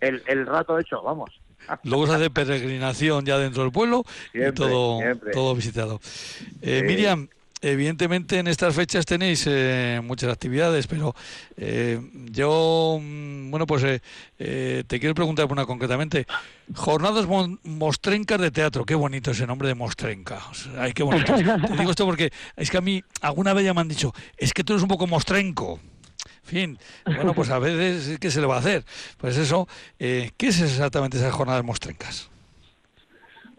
el, 0.00 0.22
el 0.26 0.46
rato 0.46 0.78
hecho, 0.78 1.00
vamos. 1.02 1.30
Luego 1.84 2.06
se 2.06 2.14
hace 2.14 2.30
peregrinación 2.30 3.24
ya 3.24 3.38
dentro 3.38 3.62
del 3.62 3.72
pueblo 3.72 4.04
y 4.32 4.52
todo, 4.52 5.00
todo 5.32 5.54
visitado. 5.54 6.00
Eh, 6.62 6.82
Miriam, 6.86 7.28
evidentemente 7.64 8.38
en 8.38 8.46
estas 8.46 8.74
fechas 8.74 9.06
tenéis 9.06 9.44
eh, 9.46 10.00
muchas 10.04 10.30
actividades, 10.30 10.86
pero 10.86 11.14
eh, 11.56 11.98
yo, 12.30 12.98
mm, 13.00 13.50
bueno, 13.50 13.66
pues 13.66 14.00
eh, 14.38 14.84
te 14.86 15.00
quiero 15.00 15.14
preguntar 15.14 15.46
una 15.50 15.64
concretamente. 15.64 16.26
Jornadas 16.74 17.26
Mostrencas 17.64 18.40
de 18.40 18.50
Teatro, 18.50 18.84
qué 18.84 18.94
bonito 18.94 19.30
ese 19.30 19.46
nombre 19.46 19.68
de 19.68 19.74
Mostrenca. 19.74 20.40
ay, 20.78 20.92
qué 20.92 21.02
bonito. 21.02 21.34
te 21.34 21.76
digo 21.76 21.90
esto 21.90 22.06
porque 22.06 22.32
es 22.56 22.70
que 22.70 22.78
a 22.78 22.82
mí 22.82 23.02
alguna 23.20 23.54
vez 23.54 23.64
ya 23.64 23.74
me 23.74 23.80
han 23.80 23.88
dicho, 23.88 24.12
es 24.36 24.52
que 24.52 24.64
tú 24.64 24.74
eres 24.74 24.82
un 24.82 24.88
poco 24.88 25.06
mostrenco. 25.06 25.80
Fin, 26.44 26.78
bueno, 27.06 27.34
pues 27.34 27.50
a 27.50 27.58
veces, 27.58 28.18
¿qué 28.18 28.30
se 28.30 28.40
le 28.40 28.46
va 28.46 28.56
a 28.56 28.58
hacer? 28.58 28.84
Pues 29.16 29.36
eso, 29.38 29.66
¿qué 29.98 30.32
es 30.38 30.60
exactamente 30.60 31.16
esas 31.16 31.32
jornadas 31.32 31.64
mostrencas? 31.64 32.30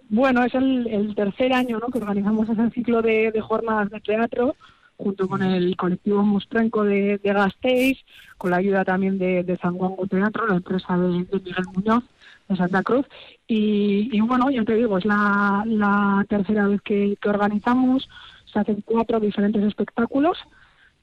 Bueno, 0.10 0.44
es 0.44 0.54
el, 0.54 1.14
tercer 1.16 1.52
año 1.54 1.80
¿no? 1.80 1.88
que 1.88 1.98
organizamos 1.98 2.48
ese 2.48 2.70
ciclo 2.72 3.02
de, 3.02 3.34
jornadas 3.42 3.90
de 3.90 4.00
teatro 4.00 4.56
junto 4.98 5.28
con 5.28 5.42
el 5.42 5.76
colectivo 5.76 6.24
Mostrenco 6.24 6.84
de, 6.84 7.18
de 7.18 7.34
Gasteiz, 7.34 7.98
con 8.38 8.52
la 8.52 8.58
ayuda 8.58 8.86
también 8.86 9.18
de, 9.18 9.44
de 9.44 9.58
San 9.58 9.78
Teatro, 10.10 10.48
la 10.48 10.56
empresa 10.56 10.98
de, 10.98 11.08
Miguel 11.08 11.66
Muñoz 11.74 12.04
de 12.48 12.56
Santa 12.56 12.84
Cruz. 12.84 13.06
Y, 13.48 14.20
bueno, 14.22 14.50
ya 14.50 14.64
te 14.64 14.76
digo, 14.76 14.98
es 14.98 15.06
la, 15.06 16.26
tercera 16.30 16.68
vez 16.68 16.82
que, 16.82 17.18
organizamos, 17.26 18.08
se 18.52 18.60
hacen 18.60 18.82
cuatro 18.86 19.20
diferentes 19.20 19.64
espectáculos 19.64 20.38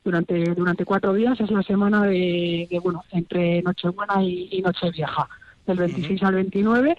durante, 0.04 0.54
durante 0.54 0.84
cuatro 0.84 1.14
días, 1.14 1.40
es 1.40 1.50
la 1.50 1.62
semana 1.62 2.02
de, 2.04 2.68
bueno, 2.82 3.04
entre 3.10 3.62
Nochebuena 3.62 4.22
y, 4.22 4.48
y 4.50 4.62
Nochevieja, 4.62 5.28
del 5.66 5.78
26 5.78 6.22
al 6.22 6.34
29 6.34 6.98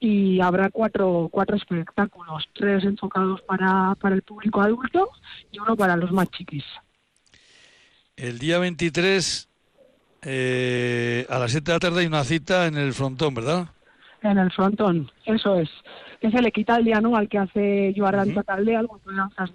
y 0.00 0.40
habrá 0.40 0.68
cuatro, 0.70 1.28
cuatro 1.30 1.56
espectáculos, 1.56 2.46
tres 2.52 2.84
enfocados 2.84 3.40
para, 3.42 3.94
para 3.98 4.14
el 4.14 4.22
público 4.22 4.60
adulto 4.60 5.08
y 5.50 5.58
uno 5.58 5.76
para 5.76 5.96
los 5.96 6.12
más 6.12 6.30
chiquis. 6.30 6.64
El 8.16 8.38
día 8.38 8.58
23 8.58 9.48
eh, 10.22 11.26
a 11.28 11.38
las 11.38 11.50
7 11.52 11.64
de 11.64 11.72
la 11.72 11.80
tarde 11.80 12.00
hay 12.00 12.06
una 12.06 12.24
cita 12.24 12.66
en 12.66 12.76
el 12.76 12.92
frontón, 12.92 13.34
¿verdad? 13.34 13.68
En 14.22 14.38
el 14.38 14.50
frontón, 14.52 15.10
eso 15.24 15.58
es. 15.58 15.70
Es 16.20 16.34
el 16.34 16.46
equitaldia 16.46 16.98
anual 16.98 17.28
que 17.28 17.38
hace 17.38 17.94
Joardan 17.96 18.30
uh 18.30 18.34
-huh. 18.34 18.78
algo 18.78 19.00
de 19.06 19.14
danzas 19.14 19.50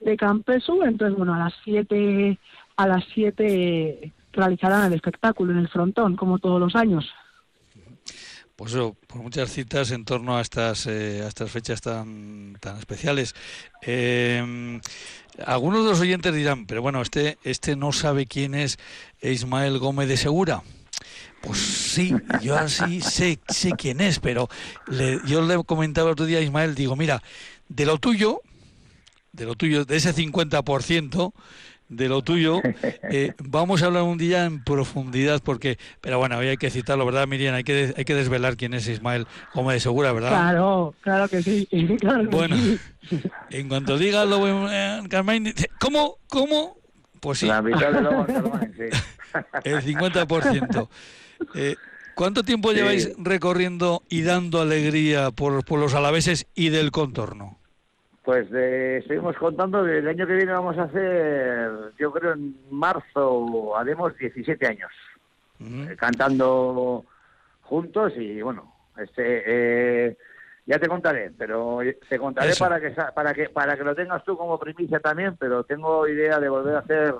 de, 0.00 0.16
Campesu. 0.16 0.82
Entonces, 0.82 1.16
bueno, 1.16 1.34
a 1.34 1.38
las 1.38 1.54
7 1.64 2.38
a 2.76 2.86
las 2.86 3.04
7 3.14 4.12
realizarán 4.32 4.86
el 4.86 4.94
espectáculo 4.94 5.52
en 5.52 5.58
el 5.58 5.68
frontón, 5.68 6.16
como 6.16 6.38
todos 6.38 6.60
los 6.60 6.76
años 6.76 7.06
pues 8.56 8.72
eso, 8.72 8.96
por 9.06 9.20
muchas 9.20 9.52
citas 9.52 9.90
en 9.90 10.06
torno 10.06 10.38
a 10.38 10.40
estas, 10.40 10.86
eh, 10.86 11.20
a 11.22 11.28
estas 11.28 11.50
fechas 11.50 11.82
tan, 11.82 12.56
tan 12.58 12.78
especiales. 12.78 13.34
Eh, 13.82 14.80
algunos 15.44 15.84
de 15.84 15.90
los 15.90 16.00
oyentes 16.00 16.34
dirán, 16.34 16.64
pero 16.64 16.80
bueno, 16.80 17.02
este, 17.02 17.36
este 17.44 17.76
no 17.76 17.92
sabe 17.92 18.24
quién 18.26 18.54
es 18.54 18.78
Ismael 19.20 19.78
Gómez 19.78 20.08
de 20.08 20.16
Segura. 20.16 20.62
Pues 21.42 21.58
sí, 21.58 22.14
yo 22.40 22.56
así 22.56 23.02
sé, 23.02 23.38
sé 23.46 23.72
quién 23.72 24.00
es, 24.00 24.20
pero 24.20 24.48
le, 24.88 25.20
yo 25.26 25.42
le 25.42 25.62
comentaba 25.64 26.10
otro 26.10 26.24
día 26.24 26.38
a 26.38 26.42
Ismael, 26.42 26.74
digo, 26.74 26.96
mira, 26.96 27.22
de 27.68 27.84
lo 27.84 27.98
tuyo, 27.98 28.40
de 29.36 29.44
lo 29.44 29.54
tuyo, 29.54 29.84
de 29.84 29.96
ese 29.96 30.14
50%, 30.14 31.32
de 31.88 32.08
lo 32.08 32.22
tuyo. 32.22 32.60
Eh, 33.10 33.34
vamos 33.44 33.82
a 33.82 33.86
hablar 33.86 34.02
un 34.02 34.18
día 34.18 34.44
en 34.44 34.64
profundidad 34.64 35.42
porque, 35.42 35.78
pero 36.00 36.18
bueno, 36.18 36.38
hoy 36.38 36.48
hay 36.48 36.56
que 36.56 36.70
citarlo, 36.70 37.04
¿verdad, 37.04 37.26
Miriam? 37.26 37.54
Hay 37.54 37.64
que, 37.64 37.94
hay 37.96 38.04
que 38.04 38.14
desvelar 38.14 38.56
quién 38.56 38.74
es 38.74 38.88
Ismael 38.88 39.26
Gómez 39.54 39.74
de 39.74 39.80
Segura, 39.80 40.12
¿verdad? 40.12 40.30
Claro, 40.30 40.94
claro 41.00 41.28
que 41.28 41.42
sí. 41.42 41.68
bueno, 42.30 42.56
en 43.50 43.68
cuanto 43.68 43.98
diga 43.98 44.24
lo 44.24 44.70
eh, 44.70 45.02
Carmen, 45.08 45.52
¿cómo? 45.78 46.18
¿Cómo? 46.28 46.78
Pues 47.20 47.40
sí. 47.40 47.46
La 47.46 47.62
mitad 47.62 47.92
de 47.92 48.00
lo 48.00 48.26
sí. 48.76 48.98
El 49.64 49.82
50%. 49.82 50.88
Eh, 51.54 51.76
¿Cuánto 52.14 52.44
tiempo 52.44 52.72
lleváis 52.72 53.10
recorriendo 53.18 54.02
y 54.08 54.22
dando 54.22 54.62
alegría 54.62 55.30
por, 55.32 55.64
por 55.66 55.78
los 55.78 55.92
alaveses 55.92 56.46
y 56.54 56.70
del 56.70 56.90
contorno? 56.90 57.58
Pues 58.26 58.48
eh, 58.52 59.04
seguimos 59.06 59.36
contando 59.36 59.84
que 59.84 59.98
el 59.98 60.08
año 60.08 60.26
que 60.26 60.34
viene 60.34 60.50
vamos 60.50 60.76
a 60.78 60.82
hacer, 60.82 61.70
yo 61.96 62.10
creo 62.10 62.32
en 62.32 62.56
marzo, 62.72 63.76
haremos 63.76 64.18
17 64.18 64.66
años 64.66 64.90
eh, 65.60 65.94
cantando 65.96 67.04
juntos 67.62 68.14
y 68.16 68.42
bueno, 68.42 68.74
este 68.98 69.44
eh, 69.46 70.16
ya 70.66 70.76
te 70.80 70.88
contaré, 70.88 71.30
pero 71.38 71.78
te 72.08 72.18
contaré 72.18 72.56
para 72.58 72.80
que 72.80 72.90
para 72.90 73.32
que 73.32 73.48
para 73.48 73.76
que 73.76 73.84
lo 73.84 73.94
tengas 73.94 74.24
tú 74.24 74.36
como 74.36 74.58
primicia 74.58 74.98
también, 74.98 75.36
pero 75.36 75.62
tengo 75.62 76.08
idea 76.08 76.40
de 76.40 76.48
volver 76.48 76.74
a 76.74 76.80
hacer 76.80 77.14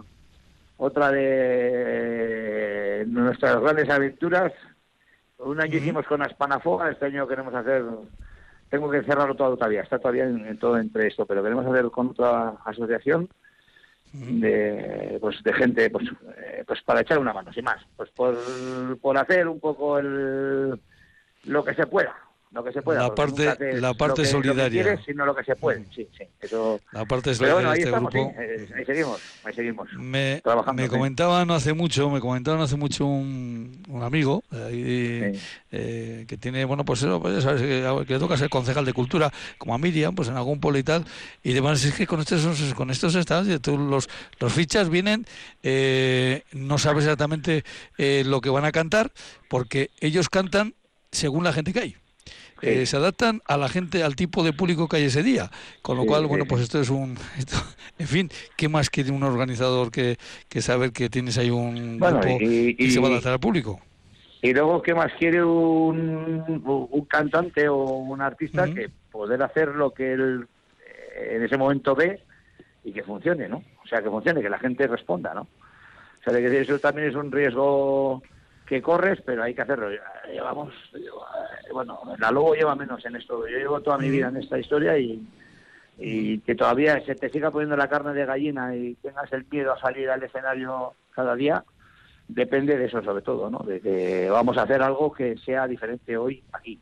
otra 0.77 1.13
de 1.13 3.05
nuestras 3.07 3.61
grandes 3.61 3.89
aventuras. 3.89 4.53
Un 5.39 5.61
año 5.61 5.77
hicimos 5.77 6.05
con 6.07 6.21
Aspanafoga, 6.23 6.91
este 6.91 7.07
año 7.07 7.29
queremos 7.29 7.55
hacer 7.55 7.85
tengo 8.69 8.91
que 8.91 9.03
cerrarlo 9.03 9.35
todo 9.35 9.57
todavía, 9.57 9.83
está 9.83 9.99
todavía 9.99 10.25
en, 10.25 10.59
todo 10.59 10.79
entre 10.79 11.07
esto, 11.07 11.27
pero 11.27 11.43
queremos 11.43 11.67
hacer 11.67 11.91
con 11.91 12.09
otra 12.09 12.55
asociación 12.65 13.29
de 14.13 15.19
pues 15.21 15.43
de 15.43 15.53
gente 15.53 15.91
pues 15.91 16.09
eh, 16.39 16.65
pues 16.67 16.81
para 16.83 17.01
echar 17.01 17.19
una 17.19 17.33
mano 17.33 17.53
sin 17.53 17.65
más. 17.65 17.85
Pues 17.97 18.11
por, 18.11 18.37
por 19.01 19.19
hacer 19.19 19.47
un 19.47 19.61
poco 19.61 19.99
el 19.99 20.81
lo 21.45 21.65
que 21.65 21.75
se 21.75 21.87
pueda 21.87 22.26
lo 22.53 22.63
que 22.65 22.73
se 22.73 22.83
pueda. 22.83 23.03
La 23.03 23.15
parte, 23.15 23.81
la 23.81 23.95
parte 23.95 24.25
solidaria. 24.25 24.99
sino 25.05 25.27
lo 25.27 25.35
que 25.35 25.45
se 25.45 25.57
puede, 25.57 25.85
sí, 25.95 26.09
sí. 26.17 26.25
Eso... 26.41 26.81
La 26.93 27.05
parte 27.05 27.35
solidaria 27.35 27.71
de 27.71 27.79
este 27.79 27.91
grupo. 27.91 28.35
Eh, 28.39 28.69
ahí 28.77 28.85
seguimos, 28.85 29.21
ahí 29.45 29.53
seguimos. 29.53 29.93
Me, 29.95 30.43
me 30.75 30.89
comentaban 30.89 31.51
hace 31.51 31.73
mucho, 31.73 32.09
me 32.09 32.21
comentaban 32.21 32.61
hace 32.61 32.77
mucho 32.77 33.05
un, 33.05 33.83
un 33.89 34.03
amigo 34.03 34.45
eh, 34.53 35.37
que 35.71 36.37
tiene, 36.37 36.65
bueno, 36.65 36.85
pues 36.85 37.03
eso, 37.03 37.21
pues, 37.21 37.43
sabes, 37.43 37.63
que, 37.63 38.13
le 38.13 38.19
toca 38.19 38.37
ser 38.37 38.49
concejal 38.49 38.85
de 38.85 38.93
cultura, 38.93 39.33
como 39.59 39.75
a 39.75 39.79
Miriam, 39.79 40.15
pues 40.15 40.29
en 40.29 40.37
algún 40.37 40.61
pueblo 40.61 40.79
y 40.79 40.85
tal, 40.85 41.05
y 41.43 41.53
demás, 41.53 41.85
es 41.85 41.95
que 41.95 42.07
con 42.07 42.21
estos, 42.21 42.75
con 42.75 42.91
estos 42.91 43.15
estás, 43.17 43.47
tú, 43.61 43.77
los, 43.77 44.09
los 44.39 44.53
fichas 44.53 44.89
vienen, 44.89 45.27
eh, 45.63 46.45
no 46.53 46.79
sabes 46.79 47.05
exactamente 47.05 47.65
lo 47.99 48.41
que 48.41 48.51
van 48.51 48.65
a 48.65 48.73
cantar, 48.73 49.11
porque 49.49 49.91
ellos 50.01 50.29
cantan 50.29 50.75
según 51.11 51.45
la 51.45 51.53
gente 51.53 51.73
que 51.73 51.81
hay. 51.81 51.97
Eh, 52.63 52.87
se 52.87 52.97
adaptan 52.97 53.43
a 53.47 53.57
la 53.57 53.69
gente, 53.69 54.03
al 54.03 54.17
tipo 54.17 54.43
de 54.43 54.53
público 54.53 54.89
que 54.89 54.97
hay 54.97 55.05
ese 55.05 55.23
día. 55.23 55.51
Con 55.83 55.97
lo 55.97 56.07
cual, 56.07 56.27
bueno, 56.27 56.45
pues 56.47 56.63
esto 56.63 56.81
es 56.81 56.91
un... 56.91 57.17
en 57.99 58.07
fin, 58.07 58.31
¿qué 58.57 58.69
más 58.69 58.91
quiere 58.91 59.11
un 59.11 59.23
organizador 59.23 59.91
que, 59.91 60.17
que 60.49 60.63
saber 60.63 60.93
que 60.93 61.09
tienes 61.11 61.39
ahí 61.39 61.51
un 61.51 61.99
grupo 61.99 62.29
y, 62.41 62.91
se 62.91 63.01
va 63.01 63.09
a 63.09 63.11
adaptar 63.13 63.35
al 63.35 63.41
público? 63.41 63.81
Y 64.43 64.53
luego, 64.53 64.81
¿qué 64.83 64.95
más 64.95 65.13
quiere 65.19 65.43
un, 65.43 66.63
un 66.65 67.05
cantante 67.07 67.69
o 67.69 67.83
un 67.85 68.21
artista 68.21 68.67
que 68.67 68.91
poder 69.11 69.43
hacer 69.43 69.69
lo 69.69 69.93
que 69.93 70.13
él 70.13 70.47
eh, 71.17 71.37
en 71.37 71.43
ese 71.43 71.57
momento 71.57 71.95
ve 71.95 72.21
y 72.85 72.93
que 72.93 73.03
funcione, 73.03 73.49
¿no? 73.49 73.63
O 73.83 73.89
sea, 73.89 74.03
que 74.03 74.11
funcione, 74.11 74.43
que 74.43 74.51
la 74.51 74.59
gente 74.59 74.87
responda, 74.87 75.35
¿no? 75.35 75.43
O 75.43 76.31
sea, 76.31 76.39
que 76.39 76.61
eso 76.61 76.79
también 76.79 77.09
es 77.09 77.15
un 77.15 77.33
riesgo 77.33 78.23
que 78.67 78.83
corres, 78.83 79.21
pero 79.25 79.45
hay 79.45 79.55
que 79.55 79.63
hacerlo. 79.63 79.89
Llevamos, 80.31 80.75
bueno, 81.73 82.01
la 82.19 82.31
Lobo 82.31 82.55
lleva 82.55 82.75
menos 82.75 83.05
en 83.07 83.17
esto. 83.17 83.47
Yo 83.47 83.59
llevo 83.59 83.81
toda 83.81 83.97
mi 83.97 84.11
vida 84.11 84.29
en 84.29 84.39
esta 84.39 84.59
historia 84.59 84.99
y, 84.99 85.25
y 85.99 86.41
que 86.41 86.55
todavía 86.55 87.01
se 87.05 87.15
te 87.15 87.31
siga 87.31 87.51
poniendo 87.51 87.77
la 87.77 87.89
carne 87.89 88.13
de 88.13 88.27
gallina 88.27 88.75
y 88.75 88.95
tengas 88.97 89.33
el 89.33 89.47
miedo 89.51 89.73
a 89.73 89.81
salir 89.81 90.11
al 90.11 90.23
escenario 90.23 90.95
cada 91.13 91.35
día, 91.37 91.65
depende 92.29 92.77
de 92.77 92.87
eso 92.87 93.03
sobre 93.03 93.23
todo, 93.23 93.49
¿no? 93.51 93.61
De 93.61 93.81
que 93.81 94.29
vamos 94.31 94.59
a 94.59 94.63
hacer 94.63 94.83
algo 94.83 95.13
que 95.13 95.37
sea 95.39 95.67
diferente 95.67 96.17
hoy 96.17 96.43
aquí. 96.53 96.79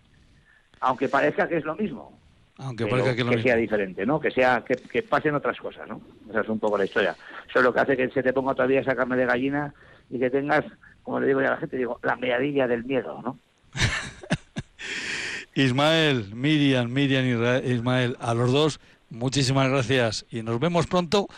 Aunque 0.80 1.08
parezca 1.08 1.46
que 1.46 1.58
es 1.58 1.64
lo 1.64 1.76
mismo. 1.76 2.18
Aunque 2.58 2.86
parezca 2.86 3.14
que, 3.14 3.24
que 3.24 3.42
sea 3.42 3.56
diferente, 3.56 4.06
¿no? 4.06 4.18
Que 4.18 4.30
sea 4.30 4.64
que, 4.66 4.76
que 4.76 5.02
pasen 5.02 5.34
otras 5.34 5.58
cosas, 5.58 5.86
¿no? 5.86 6.00
Esa 6.30 6.40
es 6.40 6.48
un 6.48 6.58
poco 6.58 6.78
la 6.78 6.84
historia. 6.84 7.14
Eso 7.48 7.58
es 7.58 7.64
lo 7.64 7.74
que 7.74 7.80
hace 7.80 7.96
que 7.96 8.08
se 8.08 8.22
te 8.22 8.32
ponga 8.32 8.54
todavía 8.54 8.80
esa 8.80 8.96
carne 8.96 9.16
de 9.16 9.26
gallina 9.26 9.74
y 10.10 10.18
que 10.18 10.30
tengas 10.30 10.64
como 11.04 11.20
le 11.20 11.28
digo 11.28 11.40
ya 11.40 11.48
a 11.48 11.50
la 11.52 11.56
gente, 11.58 11.76
digo, 11.76 12.00
la 12.02 12.16
meadilla 12.16 12.66
del 12.66 12.84
miedo, 12.84 13.22
¿no? 13.22 13.38
Ismael, 15.54 16.34
Miriam, 16.34 16.90
Miriam 16.90 17.24
y 17.24 17.70
Ismael, 17.70 18.16
a 18.20 18.34
los 18.34 18.50
dos, 18.50 18.80
muchísimas 19.10 19.68
gracias 19.68 20.26
y 20.30 20.42
nos 20.42 20.58
vemos 20.58 20.86
pronto. 20.88 21.28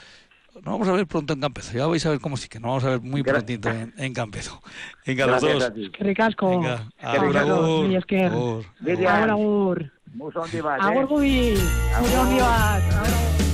Nos 0.55 0.65
vamos 0.65 0.89
a 0.89 0.93
ver 0.93 1.07
pronto 1.07 1.35
en 1.35 1.41
Campezo. 1.41 1.77
Ya 1.77 1.87
vais 1.87 2.07
a 2.07 2.11
ver 2.11 2.21
cómo 2.21 2.39
sí 2.39 2.49
que 2.49 2.59
nos 2.59 2.69
vamos 2.69 2.85
a 2.85 2.91
ver 2.91 3.01
muy 3.03 3.23
prontito 3.23 3.69
en, 3.69 3.93
en 3.99 4.15
Campezo. 4.15 4.63
Venga, 5.07 5.27
los 5.27 5.43
dos. 5.43 5.73
Ricasco. 5.99 6.49
Venga, 6.49 6.89
agur, 6.99 7.37
agur. 7.37 7.95
Agur. 7.95 8.65
Agur, 8.81 9.31
agur. 9.31 9.93
Mucho 10.15 10.41
ondibat? 10.41 10.81
Agur, 10.81 11.07
gubi. 11.07 11.59
Mucho 12.01 12.21
ondibat. 12.23 12.83
Agur. 12.95 13.46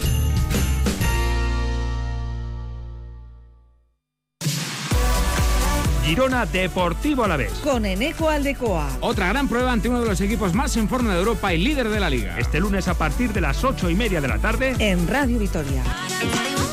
Girona 6.12 6.44
Deportivo 6.44 7.24
a 7.24 7.28
la 7.28 7.38
vez. 7.38 7.54
Con 7.64 7.86
Eneco 7.86 8.28
Aldecoa. 8.28 8.86
Otra 9.00 9.28
gran 9.28 9.48
prueba 9.48 9.72
ante 9.72 9.88
uno 9.88 10.02
de 10.02 10.08
los 10.08 10.20
equipos 10.20 10.52
más 10.52 10.76
en 10.76 10.86
forma 10.86 11.14
de 11.14 11.20
Europa 11.20 11.54
y 11.54 11.56
líder 11.56 11.88
de 11.88 12.00
la 12.00 12.10
liga. 12.10 12.38
Este 12.38 12.60
lunes 12.60 12.86
a 12.86 12.92
partir 12.92 13.32
de 13.32 13.40
las 13.40 13.64
ocho 13.64 13.88
y 13.88 13.94
media 13.94 14.20
de 14.20 14.28
la 14.28 14.38
tarde. 14.38 14.76
En 14.78 15.08
Radio 15.08 15.38
Vitoria. 15.38 15.82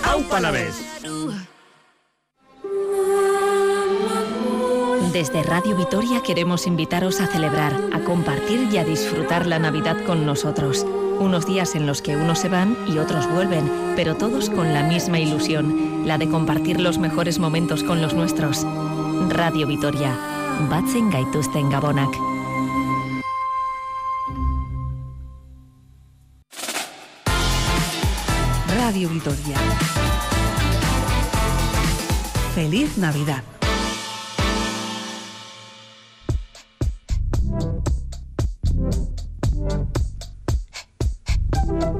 ¡Aupa 0.03 0.39
a 0.39 0.41
la 0.41 0.51
vez! 0.51 0.75
Desde 5.13 5.41
Radio 5.41 5.77
Vitoria 5.77 6.21
queremos 6.21 6.67
invitaros 6.67 7.21
a 7.21 7.27
celebrar, 7.27 7.73
a 7.93 8.01
compartir 8.01 8.67
y 8.69 8.77
a 8.77 8.83
disfrutar 8.83 9.47
la 9.47 9.57
Navidad 9.57 10.03
con 10.05 10.25
nosotros. 10.25 10.85
Unos 11.17 11.45
días 11.45 11.75
en 11.75 11.87
los 11.87 12.01
que 12.01 12.17
unos 12.17 12.39
se 12.39 12.49
van 12.49 12.75
y 12.89 12.97
otros 12.97 13.29
vuelven, 13.31 13.93
pero 13.95 14.15
todos 14.15 14.49
con 14.49 14.73
la 14.73 14.83
misma 14.83 15.17
ilusión, 15.17 16.05
la 16.05 16.17
de 16.17 16.27
compartir 16.27 16.81
los 16.81 16.97
mejores 16.97 17.39
momentos 17.39 17.83
con 17.83 18.01
los 18.01 18.13
nuestros. 18.13 18.65
Radio 19.27 19.67
Vitoria, 19.67 20.15
batzen 20.71 21.09
gaituzten 21.11 21.67
gabonak. 21.69 22.15
Radio 28.79 29.09
Vitoria. 29.09 29.59
Feliz 32.55 32.95
Navidad. 32.97 33.43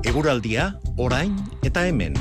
Eguraldia, 0.03 0.71
orain 0.95 1.35
eta 1.67 1.83
hemen. 1.83 2.15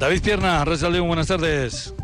David 0.00 0.22
Pierna, 0.22 0.64
León, 0.64 1.08
buenas 1.08 1.26
tardes. 1.26 1.94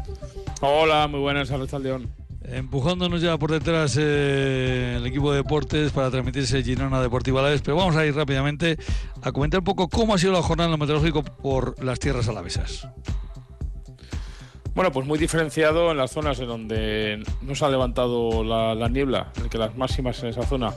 Hola, 0.61 1.09
muy 1.09 1.19
buenas, 1.19 1.51
León. 1.81 2.11
Empujándonos 2.45 3.23
ya 3.23 3.39
por 3.39 3.51
detrás 3.51 3.97
eh, 3.99 4.97
el 4.99 5.07
equipo 5.07 5.31
de 5.31 5.39
deportes 5.39 5.93
para 5.93 6.11
transmitirse 6.11 6.63
Girona 6.63 7.01
Deportiva 7.01 7.41
a 7.41 7.45
la 7.45 7.49
vez, 7.49 7.63
pero 7.63 7.79
vamos 7.79 7.97
a 7.97 8.05
ir 8.05 8.15
rápidamente 8.15 8.77
a 9.23 9.33
comentar 9.33 9.61
un 9.61 9.65
poco 9.65 9.89
cómo 9.89 10.15
ha 10.15 10.19
sido 10.19 10.35
la 10.35 10.43
jornada 10.43 10.67
en 10.67 10.73
lo 10.73 10.79
meteorológico 10.79 11.25
por 11.25 11.83
las 11.83 11.99
tierras 11.99 12.29
alavesas. 12.29 12.87
Bueno, 14.75 14.93
pues 14.93 15.07
muy 15.07 15.19
diferenciado 15.19 15.91
en 15.91 15.97
las 15.97 16.11
zonas 16.11 16.39
en 16.39 16.49
donde 16.49 17.25
no 17.41 17.55
se 17.55 17.65
ha 17.65 17.71
levantado 17.71 18.45
la, 18.45 18.75
la 18.75 18.91
niebla, 18.91 19.33
en 19.39 19.49
que 19.49 19.57
las 19.57 19.75
máximas 19.75 20.23
en 20.23 20.29
esa 20.29 20.43
zona 20.43 20.75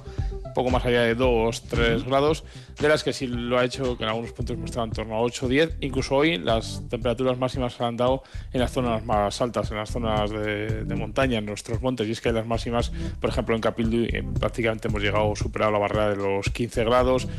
poco 0.60 0.72
más 0.72 0.86
allá 0.86 1.04
de 1.04 1.15
2, 1.15 1.62
3 1.69 2.04
grados, 2.04 2.43
de 2.82 2.89
las 2.89 3.02
que 3.02 3.13
sí 3.13 3.28
lo 3.28 3.58
ha 3.58 3.63
hecho, 3.63 3.98
que 3.98 4.04
en 4.04 4.10
algunos 4.10 4.34
puntos 4.34 4.58
hemos 4.58 4.69
estado 4.69 4.88
en 4.88 4.91
torno 4.91 5.15
a 5.15 5.22
8, 5.22 5.48
10. 5.48 5.78
Incluso 5.80 6.15
hoy 6.17 6.38
las 6.38 6.84
temperaturas 6.89 7.38
máximas 7.38 7.76
se 7.76 7.84
han 7.86 7.95
dado 7.95 8.24
en 8.52 8.60
las 8.60 8.72
zonas 8.72 9.06
más 9.06 9.39
altas, 9.39 9.72
en 9.72 9.78
las 9.78 9.89
zonas 9.89 10.30
de, 10.32 10.95
montaña, 10.98 11.38
en 11.38 11.45
nuestros 11.45 11.82
montes. 11.82 12.10
Y 12.10 12.12
es 12.12 12.19
que 12.19 12.34
las 12.34 12.45
máximas, 12.45 12.91
por 13.22 13.30
ejemplo, 13.30 13.56
en 13.56 13.62
Capildu 13.62 14.04
eh, 14.04 14.22
prácticamente 14.38 14.89
hemos 14.89 15.02
llegado, 15.02 15.34
superado 15.34 15.72
la 15.72 15.80
barrera 15.80 16.10
de 16.10 16.17
los 16.17 16.50
15 16.50 16.84
grados. 16.84 17.30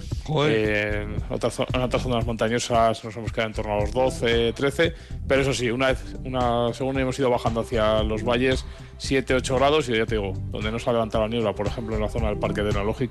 Eh, 0.46 1.06
en, 1.06 1.22
otras, 1.28 1.58
en, 1.74 1.80
otras, 1.82 2.02
zonas 2.02 2.24
montañosas 2.24 3.04
nos 3.04 3.14
hemos 3.18 3.32
quedado 3.32 3.50
en 3.50 3.54
torno 3.54 3.74
a 3.74 3.80
los 3.80 3.92
12, 3.92 4.54
13. 4.54 4.94
Pero 5.28 5.42
eso 5.42 5.52
sí, 5.52 5.70
una 5.70 5.88
vez, 5.88 6.02
una, 6.24 6.72
según 6.72 6.98
hemos 6.98 7.18
ido 7.18 7.28
bajando 7.28 7.60
hacia 7.60 8.02
los 8.02 8.24
valles, 8.24 8.64
7, 9.00 9.34
8 9.34 9.56
grados 9.56 9.88
y 9.88 9.96
ya 9.96 10.04
te 10.04 10.16
digo, 10.16 10.34
donde 10.50 10.70
no 10.70 10.78
se 10.78 10.90
ha 10.90 10.92
levantado 10.92 11.24
la 11.24 11.30
niebla, 11.30 11.54
por 11.54 11.66
ejemplo 11.66 11.96
en 11.96 12.02
la 12.02 12.08
zona 12.08 12.28
del 12.28 12.38
Parque 12.38 12.62
Tecnológico, 12.62 13.09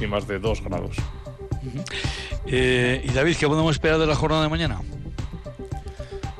y 0.00 0.06
más 0.06 0.26
de 0.26 0.38
2 0.38 0.62
grados. 0.62 0.96
Eh, 2.46 3.04
y 3.04 3.12
David, 3.12 3.36
¿qué 3.38 3.46
podemos 3.46 3.74
esperar 3.74 3.98
de 3.98 4.06
la 4.06 4.14
jornada 4.14 4.42
de 4.42 4.48
mañana? 4.48 4.80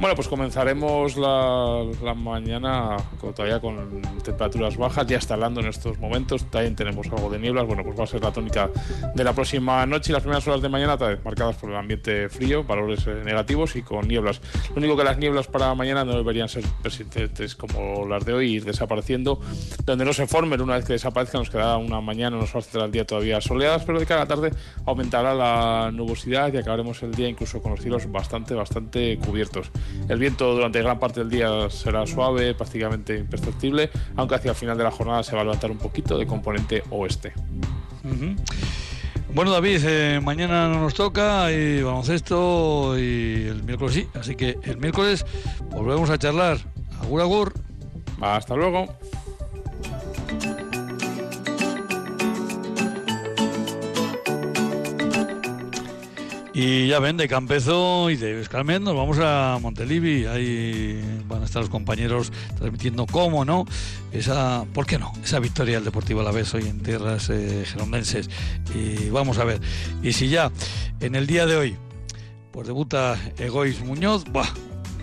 Bueno, 0.01 0.15
pues 0.15 0.29
comenzaremos 0.29 1.17
la, 1.17 2.15
mañana 2.15 2.99
todavía 3.35 3.59
con 3.61 4.01
temperaturas 4.23 4.77
bajas, 4.77 5.05
ya 5.09 5.19
está 5.19 5.35
en 5.35 5.67
estos 5.67 5.99
momentos, 5.99 6.49
también 6.51 6.77
tenemos 6.77 7.09
algo 7.09 7.29
de 7.29 7.41
nieblas, 7.41 7.67
bueno, 7.67 7.83
pues 7.83 7.99
va 7.99 8.05
a 8.05 8.07
ser 8.07 8.23
la 8.23 8.33
tónica 8.33 8.71
de 9.17 9.25
la 9.25 9.33
próxima 9.33 9.85
noche 9.87 10.13
y 10.13 10.15
las 10.15 10.23
primeras 10.23 10.47
horas 10.47 10.63
de 10.63 10.69
mañana, 10.69 10.97
marcadas 11.25 11.57
por 11.57 11.71
el 11.71 11.77
ambiente 11.77 12.29
frío, 12.29 12.63
valores 12.63 13.09
eh, 13.09 13.23
negativos 13.25 13.75
y 13.75 13.83
con 13.83 14.07
nieblas. 14.07 14.41
Lo 14.71 14.77
único 14.77 14.97
que 14.97 15.03
las 15.03 15.19
nieblas 15.19 15.49
para 15.49 15.75
mañana 15.75 16.05
no 16.05 16.17
deberían 16.17 16.49
ser 16.49 16.63
persistentes 16.81 17.57
como 17.57 18.07
las 18.07 18.25
de 18.25 18.35
hoy, 18.35 18.53
ir 18.53 18.65
desapareciendo, 18.65 19.41
donde 19.85 20.05
no 20.05 20.13
se 20.13 20.29
formen 20.29 20.61
una 20.61 20.77
vez 20.77 20.85
que 20.85 20.93
desaparezcan, 20.93 21.41
nos 21.41 21.51
quedará 21.51 21.77
una 21.77 22.01
mañana, 22.01 22.37
unos 22.37 22.55
horas 22.55 22.71
del 22.73 22.93
día 22.93 23.05
todavía 23.05 23.41
soleadas, 23.41 23.83
pero 23.85 23.99
de 23.99 24.07
cada 24.07 24.27
tarde 24.27 24.53
aumentará 24.87 25.35
la 25.35 25.91
nubosidad 25.93 26.53
y 26.53 26.59
acabaremos 26.59 27.03
el 27.03 27.13
día 27.17 27.29
incluso 27.29 27.61
con 27.61 27.73
los 27.73 27.81
cielos 27.81 28.09
bastante, 28.13 28.55
bastante 28.55 29.19
cubiertos. 29.19 29.73
El 30.09 30.19
viento 30.19 30.55
durante 30.55 30.83
gran 30.83 30.99
parte 30.99 31.21
del 31.21 31.31
día 31.31 31.71
será 31.71 32.07
suave, 32.07 32.55
prácticamente 32.55 33.19
imperceptible, 33.19 33.91
aunque 34.17 34.37
hacia 34.37 34.51
el 34.51 34.57
final 34.57 34.79
de 34.79 34.85
la 34.85 34.91
jornada 34.91 35.23
se 35.23 35.35
va 35.35 35.43
a 35.43 35.45
levantar 35.45 35.71
un 35.71 35.79
poquito 35.79 36.19
de 36.19 36.27
componente 36.27 36.83
oeste. 36.91 37.33
Bueno, 39.35 39.51
David, 39.51 39.81
eh, 39.85 40.21
mañana 40.23 40.69
no 40.69 40.81
nos 40.81 40.95
toca 40.95 41.53
y 41.53 41.83
baloncesto 41.83 42.99
y 42.99 43.47
el 43.47 43.63
miércoles 43.63 43.95
sí, 43.95 44.09
así 44.15 44.35
que 44.35 44.59
el 44.63 44.79
miércoles 44.79 45.27
volvemos 45.71 46.09
a 46.11 46.19
charlar. 46.19 46.59
Agur, 47.03 47.21
agur. 47.21 47.53
Hasta 48.21 48.57
luego. 48.57 48.89
Y 56.61 56.89
ya 56.89 56.99
ven, 56.99 57.17
de 57.17 57.29
Campezo 57.29 58.11
y 58.11 58.17
de 58.17 58.41
Escalmet 58.41 58.83
nos 58.83 58.97
vamos 58.97 59.17
a 59.21 59.61
Montelivi. 59.63 60.27
Ahí 60.27 61.01
van 61.29 61.43
a 61.43 61.45
estar 61.45 61.63
los 61.63 61.71
compañeros 61.71 62.33
transmitiendo 62.57 63.07
cómo, 63.07 63.45
¿no? 63.45 63.65
Esa, 64.11 64.65
¿por 64.75 64.85
qué 64.85 64.99
no? 64.99 65.13
Esa 65.23 65.39
victoria 65.39 65.77
del 65.77 65.85
Deportivo 65.85 66.21
a 66.21 66.25
la 66.25 66.33
vez 66.33 66.53
hoy 66.55 66.67
en 66.67 66.81
tierras 66.81 67.31
eh, 67.31 67.63
gerondenses. 67.65 68.29
Y 68.75 69.09
vamos 69.11 69.39
a 69.39 69.45
ver. 69.45 69.61
Y 70.03 70.15
si 70.15 70.31
ya 70.31 70.51
en 70.99 71.15
el 71.15 71.29
día 71.29 71.47
de 71.47 71.55
hoy, 71.55 71.77
pues 72.51 72.67
debuta 72.67 73.17
Egois 73.39 73.81
Muñoz, 73.81 74.25
¡buah! 74.25 74.49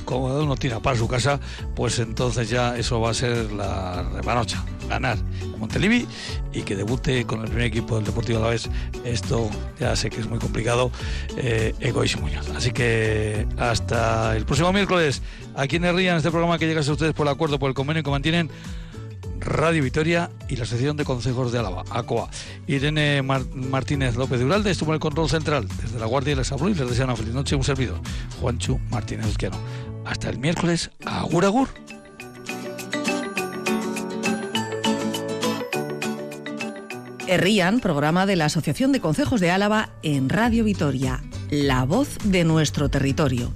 Como 0.05 0.27
uno 0.27 0.55
tira 0.55 0.79
para 0.79 0.97
su 0.97 1.07
casa, 1.07 1.39
pues 1.75 1.99
entonces 1.99 2.49
ya 2.49 2.77
eso 2.77 3.01
va 3.01 3.09
a 3.09 3.13
ser 3.13 3.51
la 3.51 4.03
remanocha, 4.13 4.63
ganar 4.87 5.17
en 5.41 5.59
Montelivi 5.59 6.07
y 6.53 6.61
que 6.61 6.75
debute 6.75 7.25
con 7.25 7.41
el 7.41 7.47
primer 7.47 7.65
equipo 7.65 7.95
del 7.95 8.05
Deportivo 8.05 8.39
a 8.39 8.43
la 8.43 8.49
vez. 8.49 8.69
Esto 9.03 9.49
ya 9.79 9.95
sé 9.95 10.09
que 10.09 10.21
es 10.21 10.29
muy 10.29 10.39
complicado, 10.39 10.91
eh, 11.37 11.73
Egois 11.79 12.13
y 12.13 12.19
Muñoz. 12.19 12.49
Así 12.55 12.71
que 12.71 13.45
hasta 13.57 14.35
el 14.37 14.45
próximo 14.45 14.71
miércoles, 14.71 15.21
aquí 15.55 15.75
en 15.77 15.95
Rían, 15.95 16.17
este 16.17 16.31
programa 16.31 16.57
que 16.57 16.67
llega 16.67 16.81
a 16.81 16.91
ustedes 16.91 17.13
por 17.13 17.27
el 17.27 17.33
acuerdo, 17.33 17.59
por 17.59 17.69
el 17.69 17.75
convenio 17.75 18.03
que 18.03 18.11
mantienen 18.11 18.49
Radio 19.39 19.83
Vitoria 19.83 20.31
y 20.49 20.55
la 20.55 20.65
sección 20.65 20.97
de 20.97 21.05
consejos 21.05 21.51
de 21.51 21.59
Álava, 21.59 21.83
ACOA. 21.89 22.29
Irene 22.67 23.21
Martínez 23.21 24.15
López 24.15 24.39
de 24.39 24.45
Uralde 24.45 24.71
estuvo 24.71 24.91
en 24.91 24.95
el 24.95 24.99
control 24.99 25.29
central. 25.29 25.67
Desde 25.81 25.99
la 25.99 26.05
Guardia 26.05 26.35
les 26.35 26.51
habló 26.51 26.69
y 26.69 26.73
les 26.73 26.89
desea 26.89 27.05
una 27.05 27.15
feliz 27.15 27.33
noche. 27.33 27.55
Un 27.55 27.63
servidor, 27.63 27.99
Juanchu 28.39 28.79
Martínez 28.89 29.27
Uzquiano. 29.27 29.57
Hasta 30.05 30.29
el 30.29 30.37
miércoles. 30.37 30.91
Agur, 31.05 31.45
agur. 31.45 31.69
Errían, 37.27 37.79
programa 37.79 38.27
de 38.27 38.35
la 38.35 38.45
Asociación 38.45 38.91
de 38.91 39.01
Consejos 39.01 39.41
de 39.41 39.49
Álava 39.49 39.89
en 40.03 40.29
Radio 40.29 40.63
Vitoria, 40.63 41.23
la 41.49 41.83
voz 41.83 42.17
de 42.23 42.43
nuestro 42.43 42.89
territorio. 42.89 43.51